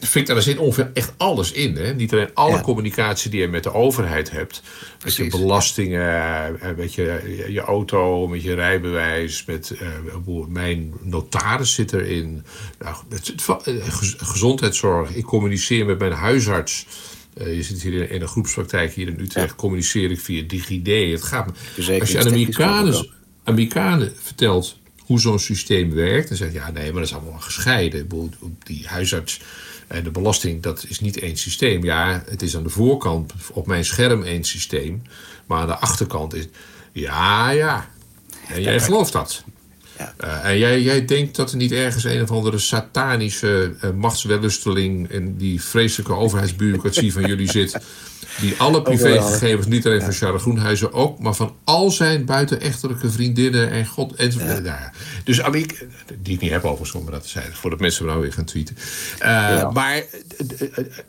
Vind 0.00 0.26
daar 0.26 0.42
zit 0.42 0.58
ongeveer 0.58 0.90
echt 0.94 1.12
alles 1.16 1.52
in. 1.52 1.76
Hè? 1.76 1.94
Niet 1.94 2.12
alleen 2.12 2.30
alle 2.34 2.60
communicatie 2.60 3.30
die 3.30 3.40
je 3.40 3.48
met 3.48 3.62
de 3.62 3.72
overheid 3.72 4.30
hebt. 4.30 4.62
Met 5.04 5.14
je 5.14 5.26
belastingen, 5.26 6.60
eh, 6.60 6.76
met 6.76 6.94
je, 6.94 7.44
je 7.48 7.60
auto, 7.60 8.26
met 8.26 8.42
je 8.42 8.54
rijbewijs. 8.54 9.44
Met 9.44 9.74
uh, 10.26 10.46
mijn 10.48 10.92
notaris 11.02 11.74
zit 11.74 11.92
erin. 11.92 12.44
Nou, 12.78 12.96
gezondheidszorg. 14.16 15.14
Ik 15.14 15.24
communiceer 15.24 15.86
met 15.86 15.98
mijn 15.98 16.12
huisarts. 16.12 16.86
Uh, 17.38 17.56
je 17.56 17.62
zit 17.62 17.82
hier 17.82 18.10
in 18.10 18.22
een 18.22 18.28
groepspraktijk 18.28 18.92
hier 18.92 19.08
in 19.08 19.20
Utrecht. 19.20 19.54
Communiceer 19.54 20.10
ik 20.10 20.20
via 20.20 20.42
DigiD. 20.46 21.12
Het 21.12 21.22
gaat 21.22 21.46
me. 21.46 21.52
Als 22.00 22.10
je 22.10 22.18
aan 22.18 22.26
Amerikanen, 22.26 23.08
Amerikanen 23.44 24.12
vertelt 24.16 24.78
hoe 25.08 25.20
zo'n 25.20 25.38
systeem 25.38 25.94
werkt. 25.94 26.28
Dan 26.28 26.36
zeg 26.36 26.48
je, 26.48 26.54
ja 26.54 26.70
nee, 26.70 26.84
maar 26.84 27.00
dat 27.00 27.10
is 27.10 27.14
allemaal 27.14 27.40
gescheiden. 27.40 28.08
Die 28.62 28.86
huisarts 28.86 29.40
en 29.88 30.04
de 30.04 30.10
belasting, 30.10 30.62
dat 30.62 30.84
is 30.88 31.00
niet 31.00 31.18
één 31.18 31.36
systeem. 31.36 31.84
Ja, 31.84 32.22
het 32.26 32.42
is 32.42 32.56
aan 32.56 32.62
de 32.62 32.68
voorkant 32.68 33.32
op 33.52 33.66
mijn 33.66 33.84
scherm 33.84 34.22
één 34.22 34.44
systeem. 34.44 35.02
Maar 35.46 35.60
aan 35.60 35.66
de 35.66 35.76
achterkant 35.76 36.34
is, 36.34 36.46
ja, 36.92 37.50
ja. 37.50 37.88
En 38.48 38.62
jij 38.62 38.80
gelooft 38.80 39.12
dat. 39.12 39.44
Ja. 39.98 40.14
Uh, 40.24 40.50
en 40.50 40.58
jij, 40.58 40.82
jij 40.82 41.04
denkt 41.04 41.36
dat 41.36 41.50
er 41.50 41.56
niet 41.56 41.72
ergens 41.72 42.04
een 42.04 42.22
of 42.22 42.30
andere 42.30 42.58
satanische 42.58 43.74
uh, 43.84 43.90
machtswellusteling... 43.90 45.10
in 45.10 45.36
die 45.36 45.62
vreselijke 45.62 46.14
overheidsbureaucratie 46.14 47.12
van 47.12 47.26
jullie 47.26 47.50
zit... 47.50 47.78
die 48.40 48.54
alle 48.58 48.82
privégegevens, 48.82 49.66
niet 49.66 49.86
alleen 49.86 50.02
van 50.02 50.12
Charles 50.12 50.42
Groenhuizen 50.42 50.92
ook... 50.92 51.18
maar 51.18 51.34
van 51.34 51.54
al 51.64 51.90
zijn 51.90 52.24
buitenechtelijke 52.24 53.10
vriendinnen 53.10 53.70
en 53.70 53.86
god... 53.86 54.14
En, 54.14 54.30
ja. 54.30 54.44
nou 54.44 54.64
ja. 54.64 54.92
Dus 55.24 55.38
ik, 55.38 55.86
die 56.22 56.34
ik 56.34 56.40
niet 56.40 56.50
heb 56.50 56.64
overigens, 56.64 57.02
maar 57.02 57.12
dat 57.12 57.26
zijn 57.26 57.52
voordat 57.52 57.80
mensen 57.80 58.06
nou 58.06 58.20
weer 58.20 58.32
gaan 58.32 58.44
tweeten. 58.44 58.76
Uh, 58.78 59.18
ja. 59.20 59.70
Maar 59.70 60.02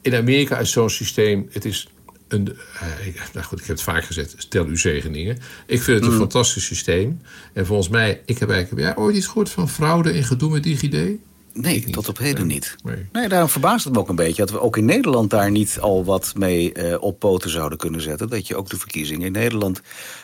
in 0.02 0.16
Amerika 0.16 0.58
is 0.58 0.72
zo'n 0.72 0.90
systeem... 0.90 1.48
het 1.52 1.66
is 1.66 1.88
een, 2.30 2.48
uh, 2.48 3.34
nou 3.34 3.46
goed, 3.46 3.60
ik 3.60 3.66
heb 3.66 3.76
het 3.76 3.86
vaak 3.86 4.04
gezegd, 4.04 4.34
stel 4.38 4.66
uw 4.66 4.78
zegeningen. 4.78 5.38
Ik 5.66 5.82
vind 5.82 5.98
het 5.98 6.06
een 6.08 6.14
mm. 6.14 6.20
fantastisch 6.20 6.66
systeem. 6.66 7.22
En 7.54 7.66
volgens 7.66 7.90
mij, 7.90 8.22
ik 8.26 8.38
heb 8.38 8.50
eigenlijk, 8.50 8.86
jij 8.86 8.96
ooit 8.96 9.16
iets 9.16 9.28
gehoord 9.28 9.50
van 9.50 9.70
fraude 9.70 10.12
en 10.12 10.24
gedoe 10.24 10.50
met 10.50 10.64
DigiD? 10.64 11.20
Nee, 11.54 11.90
tot 11.90 12.10
op 12.10 12.18
heden 12.18 12.48
niet. 12.48 12.76
Nee. 12.84 13.06
nee. 13.12 13.28
daarom 13.28 13.50
verbaast 13.50 13.84
het 13.84 13.94
me 13.94 14.00
ook 14.00 14.10
een 14.10 14.16
beetje... 14.16 14.42
dat 14.42 14.52
we 14.52 14.62
ook 14.62 14.78
in 14.78 14.86
Nederland 14.86 15.30
daar 15.30 15.52
niet 15.52 15.78
al 15.82 16.06
wat 16.06 16.34
mee 16.38 16.74
uh, 16.74 17.02
op 17.02 17.20
poten 17.20 17.50
zouden 17.50 17.78
kunnen 17.78 18.02
zetten. 18.02 18.30
Dat 18.30 18.48
je 18.48 18.56
ook 18.56 18.70
de 18.70 18.78
verkiezingen 18.78 19.26
in 19.26 19.32
Nederland 19.32 19.82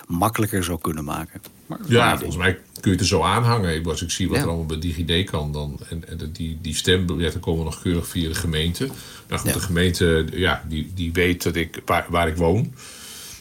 makkelijker 0.08 0.63
zou 0.63 0.79
kunnen 0.82 1.03
maken. 1.03 1.41
Maar 1.65 1.79
ja, 1.88 2.17
volgens 2.17 2.38
mij 2.38 2.53
kun 2.53 2.82
je 2.82 2.89
het 2.91 3.00
er 3.00 3.05
zo 3.05 3.22
aanhangen. 3.22 3.86
Als 3.86 4.01
ik 4.01 4.12
zie 4.12 4.27
wat 4.27 4.36
ja. 4.36 4.41
er 4.41 4.48
allemaal 4.48 4.65
bij 4.65 4.79
DigiD 4.79 5.29
kan... 5.29 5.51
Dan, 5.51 5.79
en, 5.89 6.10
en 6.10 6.29
die, 6.32 6.58
die 6.62 6.75
stembiljetten 6.75 7.39
komen 7.39 7.65
nog 7.65 7.82
keurig 7.82 8.08
via 8.08 8.27
de 8.27 8.36
gemeente. 8.36 8.86
Nou 9.27 9.39
goed, 9.41 9.50
ja. 9.50 9.55
de 9.55 9.63
gemeente 9.63 10.25
ja, 10.32 10.63
die, 10.67 10.91
die 10.96 11.13
weet 11.13 11.44
dat 11.44 11.55
ik, 11.55 11.82
waar, 11.86 12.05
waar 12.10 12.27
ik 12.27 12.38
woon. 12.38 12.74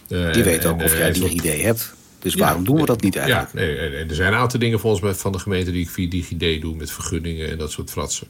Uh, 0.08 0.32
die 0.32 0.42
weet 0.42 0.66
ook 0.66 0.78
en, 0.78 0.84
of 0.84 0.98
jij 0.98 1.12
DigiD 1.12 1.62
hebt. 1.62 1.94
Dus 2.24 2.34
waarom 2.34 2.64
doen 2.64 2.76
we 2.76 2.86
dat 2.86 3.02
niet 3.02 3.16
eigenlijk? 3.16 3.52
Ja, 3.52 3.60
nee, 3.60 3.76
en 3.76 4.08
er 4.08 4.14
zijn 4.14 4.32
een 4.32 4.38
aantal 4.38 4.60
dingen 4.60 4.80
volgens 4.80 5.02
mij 5.02 5.14
van 5.14 5.32
de 5.32 5.38
gemeente 5.38 5.70
die 5.70 5.82
ik 5.82 5.90
via 5.90 6.08
DigiD 6.08 6.60
doe 6.60 6.74
met 6.74 6.90
vergunningen 6.90 7.50
en 7.50 7.58
dat 7.58 7.70
soort 7.70 7.90
fratsen. 7.90 8.26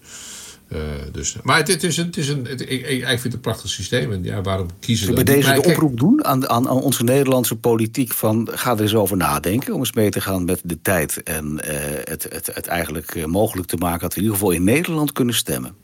Uh, 0.69 0.81
dus, 1.13 1.37
maar 1.43 1.57
het, 1.57 1.69
het, 1.69 1.83
is 1.83 1.97
een, 1.97 2.07
het 2.07 2.17
is 2.17 2.29
een, 2.29 2.47
het, 2.47 2.61
ik, 2.61 2.87
ik, 2.87 3.07
vind 3.07 3.23
het 3.23 3.33
een 3.33 3.41
prachtig 3.41 3.71
systeem. 3.71 4.13
En 4.13 4.25
ja, 4.25 4.41
waarom 4.41 4.69
kiezen 4.81 5.09
we 5.09 5.15
bij 5.15 5.25
deze 5.25 5.53
de 5.53 5.63
oproep 5.63 5.99
doen 5.99 6.25
aan, 6.25 6.49
aan, 6.49 6.69
aan, 6.69 6.81
onze 6.81 7.05
Nederlandse 7.05 7.57
politiek 7.57 8.13
van 8.13 8.49
ga 8.53 8.73
er 8.73 8.81
eens 8.81 8.95
over 8.95 9.17
nadenken 9.17 9.75
om 9.75 9.79
eens 9.79 9.93
mee 9.93 10.11
te 10.11 10.21
gaan 10.21 10.45
met 10.45 10.61
de 10.65 10.79
tijd 10.83 11.23
en 11.23 11.61
uh, 11.65 11.75
het, 12.05 12.27
het, 12.31 12.51
het 12.55 12.67
eigenlijk 12.67 13.15
uh, 13.15 13.25
mogelijk 13.25 13.69
te 13.69 13.77
maken 13.77 14.01
dat 14.01 14.15
we 14.15 14.17
in 14.17 14.23
ieder 14.23 14.39
geval 14.39 14.55
in 14.55 14.65
Nederland 14.65 15.13
kunnen 15.13 15.35
stemmen. 15.35 15.75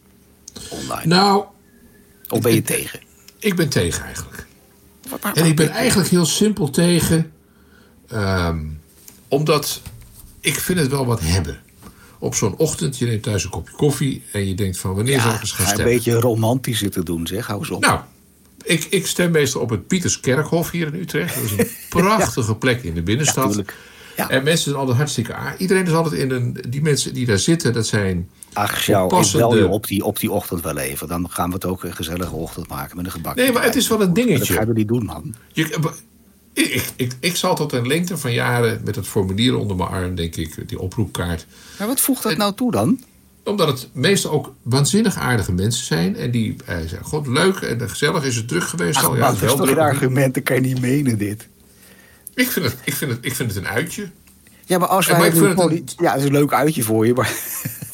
Online. 0.71 1.07
Nou. 1.07 1.45
Of 2.29 2.41
ben 2.41 2.55
je 2.55 2.63
tegen? 2.63 3.01
Ik 3.39 3.57
ben 3.57 3.69
tegen 3.69 4.05
eigenlijk. 4.05 4.47
Maar, 5.11 5.19
maar, 5.23 5.33
en 5.35 5.45
ik 5.45 5.57
ben 5.57 5.69
eigenlijk 5.69 6.09
heel 6.09 6.27
simpel 6.27 6.71
tegen 6.71 7.33
Um, 8.13 8.81
omdat 9.29 9.81
ik 10.41 10.55
vind 10.55 10.79
het 10.79 10.91
wel 10.91 11.07
wat 11.07 11.21
hebben. 11.21 11.59
Op 12.19 12.35
zo'n 12.35 12.57
ochtend, 12.57 12.99
je 12.99 13.07
neemt 13.07 13.23
thuis 13.23 13.45
een 13.45 13.51
kopje 13.51 13.77
koffie 13.77 14.25
en 14.33 14.49
je 14.49 14.55
denkt 14.55 14.79
van 14.79 14.95
wanneer 14.95 15.15
ja, 15.15 15.23
zal 15.23 15.33
ik 15.33 15.41
eens 15.41 15.53
gaan 15.53 15.67
stemmen? 15.67 15.87
een 15.87 15.93
beetje 15.93 16.13
romantisch 16.13 16.79
zitten 16.79 17.05
doen, 17.05 17.27
zeg. 17.27 17.47
Hou 17.47 17.59
eens 17.59 17.71
op. 17.71 17.81
Nou, 17.81 18.01
ik, 18.63 18.87
ik 18.91 19.07
stem 19.07 19.31
meestal 19.31 19.61
op 19.61 19.71
het 19.71 19.87
Pieterskerkhof 19.87 20.71
hier 20.71 20.87
in 20.87 21.01
Utrecht. 21.01 21.35
Dat 21.35 21.45
is 21.45 21.51
een 21.51 21.69
prachtige 21.89 22.51
ja. 22.53 22.57
plek 22.57 22.83
in 22.83 22.95
de 22.95 23.03
binnenstad. 23.03 23.63
Ja, 24.17 24.31
en 24.31 24.43
mensen 24.43 24.65
zijn 24.65 24.77
altijd 24.77 24.97
hartstikke 24.97 25.35
aardig. 25.35 25.61
Iedereen 25.61 25.87
is 25.87 25.93
altijd 25.93 26.21
in 26.21 26.31
een... 26.31 26.65
Die 26.69 26.83
mensen 26.83 27.15
die 27.15 27.27
daar 27.27 27.39
zitten, 27.39 27.73
dat 27.73 27.87
zijn... 27.87 28.29
Ach, 28.53 28.85
jou, 28.85 29.25
ik 29.25 29.33
bel 29.33 29.57
je 29.57 29.69
op 29.69 29.87
die, 29.87 30.05
op 30.05 30.19
die 30.19 30.31
ochtend 30.31 30.63
wel 30.63 30.77
even. 30.77 31.09
Dan 31.09 31.31
gaan 31.31 31.49
we 31.49 31.55
het 31.55 31.65
ook 31.65 31.85
een 31.85 31.95
gezellige 31.95 32.35
ochtend 32.35 32.69
maken 32.69 32.97
met 32.97 33.05
een 33.05 33.11
gebak. 33.11 33.35
Nee, 33.35 33.53
maar 33.53 33.63
het 33.63 33.77
is 33.77 33.89
wel 33.89 34.03
een 34.03 34.13
dingetje. 34.13 34.39
Dat 34.39 34.49
gaan 34.49 34.67
we 34.67 34.73
niet 34.73 34.89
doen, 34.89 35.05
man. 35.05 35.35
Je, 35.53 35.79
ik, 36.53 36.93
ik, 36.97 37.13
ik 37.21 37.37
zal 37.37 37.57
tot 37.57 37.73
een 37.73 37.87
lengte 37.87 38.19
van 38.19 38.33
jaren 38.33 38.81
met 38.85 38.97
het 38.97 39.07
formulier 39.07 39.57
onder 39.57 39.77
mijn 39.77 39.89
arm, 39.89 40.15
denk 40.15 40.37
ik, 40.37 40.69
die 40.69 40.79
oproepkaart. 40.79 41.47
Maar 41.79 41.89
wat 41.89 42.01
voegt 42.01 42.23
dat 42.23 42.37
nou 42.37 42.55
toe 42.55 42.71
dan? 42.71 43.05
Omdat 43.45 43.69
het 43.69 43.89
meestal 43.93 44.31
ook 44.31 44.55
waanzinnig 44.63 45.17
aardige 45.17 45.53
mensen 45.53 45.85
zijn. 45.85 46.17
En 46.17 46.31
die 46.31 46.57
eh, 46.65 46.77
zeggen, 46.77 47.05
god, 47.05 47.27
leuk 47.27 47.57
en 47.57 47.91
gezellig 47.91 48.25
is 48.25 48.37
het 48.37 48.49
druk 48.49 48.65
geweest. 48.65 48.97
Ach, 48.97 49.05
al. 49.05 49.17
Ja, 49.17 49.33
dat 49.33 49.43
is 49.43 49.55
toch 49.55 49.77
argumenten, 49.77 50.43
kan 50.43 50.57
je 50.57 50.63
niet 50.63 50.81
menen 50.81 51.19
dit. 51.19 51.49
Ik 52.35 52.51
vind 52.51 52.65
het, 52.65 52.77
ik 52.85 52.95
vind 52.95 53.11
het, 53.11 53.25
ik 53.25 53.35
vind 53.35 53.55
het 53.55 53.65
een 53.65 53.71
uitje. 53.71 54.11
Ja, 54.65 54.79
maar 54.79 54.89
als 54.89 55.07
wij... 55.07 55.35
Ja, 55.35 55.69
het, 55.69 55.95
ja, 55.97 56.13
het 56.13 56.21
is 56.21 56.27
een 56.27 56.33
leuk 56.33 56.53
uitje 56.53 56.83
voor 56.83 57.07
je, 57.07 57.15
maar... 57.15 57.33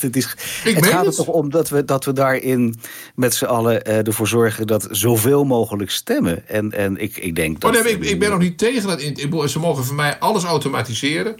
het, 0.00 0.16
is, 0.16 0.34
het 0.62 0.86
gaat 0.86 1.06
er 1.06 1.14
toch 1.14 1.26
om 1.26 1.50
dat 1.50 1.68
we, 1.68 1.84
dat 1.84 2.04
we 2.04 2.12
daarin 2.12 2.74
met 3.14 3.34
z'n 3.34 3.44
allen 3.44 3.88
uh, 3.88 4.06
ervoor 4.06 4.28
zorgen 4.28 4.66
dat 4.66 4.88
zoveel 4.90 5.44
mogelijk 5.44 5.90
stemmen. 5.90 6.48
En, 6.48 6.72
en 6.72 6.96
ik, 6.96 7.16
ik 7.16 7.34
denk 7.34 7.60
dat. 7.60 7.76
Oh, 7.76 7.82
nee, 7.82 7.92
ik, 7.92 8.04
ik 8.04 8.18
ben 8.18 8.30
nog 8.30 8.38
niet 8.38 8.58
tegen 8.58 8.88
dat. 8.88 9.50
Ze 9.50 9.58
mogen 9.58 9.84
voor 9.84 9.94
mij 9.96 10.18
alles 10.18 10.44
automatiseren. 10.44 11.36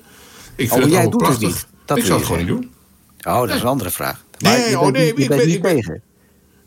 Ik 0.57 0.71
vind 0.71 0.85
oh, 0.85 0.90
jij 0.90 1.03
doet 1.03 1.16
prachtig. 1.16 1.40
het 1.40 1.49
niet. 1.49 1.66
Dat 1.85 1.97
ik 1.97 2.05
zal 2.05 2.16
het 2.16 2.25
gewoon 2.25 2.40
niet 2.40 2.49
doen. 2.49 2.71
Oh, 3.27 3.40
dat 3.40 3.49
is 3.49 3.61
een 3.61 3.66
andere 3.66 3.90
vraag. 3.90 4.25
Maar 4.38 4.59
nee, 4.59 4.71
je 4.71 4.79
oh, 4.79 4.90
nee, 4.90 5.14
ik 5.14 5.29
ben 5.29 5.47
niet 5.47 5.62
tegen. 5.62 6.03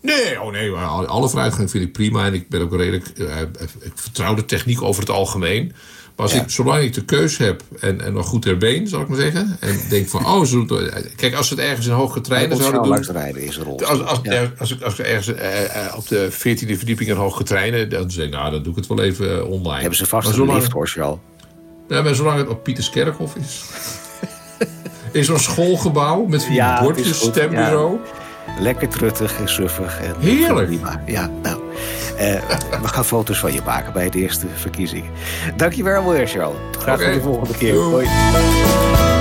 Nee, 0.01 0.41
oh 0.41 0.51
nee, 0.51 0.71
alle 0.71 1.29
vooruitgang 1.29 1.69
vind 1.69 1.83
ik 1.83 1.91
prima. 1.91 2.25
En 2.25 2.33
ik 2.33 2.49
ben 2.49 2.61
ook 2.61 2.75
redelijk. 2.75 3.05
Uh, 3.15 3.41
ik 3.79 3.91
vertrouw 3.95 4.33
de 4.33 4.45
techniek 4.45 4.81
over 4.81 5.01
het 5.01 5.11
algemeen. 5.11 5.73
Maar 6.19 6.27
als 6.27 6.37
ja. 6.37 6.43
ik, 6.43 6.49
zolang 6.49 6.83
ik 6.83 6.93
de 6.93 7.05
keus 7.05 7.37
heb 7.37 7.61
en, 7.79 8.01
en 8.01 8.13
nog 8.13 8.25
goed 8.25 8.41
ter 8.41 8.57
been, 8.57 8.87
zal 8.87 9.01
ik 9.01 9.07
maar 9.07 9.19
zeggen. 9.19 9.57
En 9.59 9.79
denk 9.89 10.07
van, 10.07 10.25
oh, 10.25 10.43
zo, 10.43 10.65
kijk, 11.15 11.33
als 11.33 11.47
ze 11.47 11.53
het 11.53 11.63
ergens 11.63 11.85
in 11.87 11.93
hoge 11.93 12.21
treinen 12.21 12.57
zouden 12.57 12.83
doen. 12.83 13.15
rijden 13.15 13.41
is 13.41 13.57
er 13.57 13.67
als, 13.67 14.03
als, 14.03 14.19
ja. 14.23 14.51
als, 14.57 14.71
ik, 14.71 14.81
als 14.81 14.99
ik 14.99 15.05
ergens 15.05 15.27
uh, 15.27 15.63
uh, 15.63 15.95
op 15.95 16.07
de 16.07 16.31
14e 16.31 16.77
verdieping 16.77 17.09
in 17.09 17.15
hoge 17.15 17.43
treinen, 17.43 17.89
dan 17.89 18.11
zeg 18.11 18.25
ik, 18.25 18.31
nou, 18.31 18.51
dan 18.51 18.63
doe 18.63 18.71
ik 18.71 18.77
het 18.77 18.87
wel 18.87 19.01
even 19.01 19.37
uh, 19.37 19.49
online. 19.49 19.79
Hebben 19.79 19.97
ze 19.97 20.05
vast 20.05 20.37
maar 20.37 20.47
een 20.47 20.53
lift, 20.53 20.71
hoor, 20.71 20.87
Charles. 20.87 21.17
Ja, 21.87 22.01
maar 22.01 22.15
zolang 22.15 22.37
het 22.37 22.47
op 22.47 22.63
Pieterskerkhof 22.63 23.35
is. 23.35 23.63
in 25.11 25.23
zo'n 25.25 25.39
schoolgebouw 25.39 26.25
met 26.25 26.43
vier 26.43 26.55
ja, 26.55 26.83
bordjes, 26.83 27.19
stembureau. 27.19 27.97
Lekker 28.59 28.87
truttig 28.87 29.39
en 29.39 29.49
suffig. 29.49 29.99
En 29.99 30.15
Heerlijk. 30.19 30.67
Prima. 30.67 31.03
Ja, 31.05 31.31
nou. 31.41 31.68
Uh, 32.13 32.19
we 32.81 32.87
gaan 32.87 33.05
foto's 33.05 33.39
van 33.39 33.53
je 33.53 33.61
maken 33.65 33.93
bij 33.93 34.09
de 34.09 34.19
eerste 34.19 34.47
verkiezingen. 34.55 35.11
Dankjewel 35.55 36.09
weer, 36.09 36.27
Charles. 36.27 36.57
Graag 36.71 36.95
okay. 36.95 37.13
tot 37.13 37.23
de 37.23 37.29
volgende 37.29 37.57
keer. 37.57 37.75
Hoi. 37.75 39.18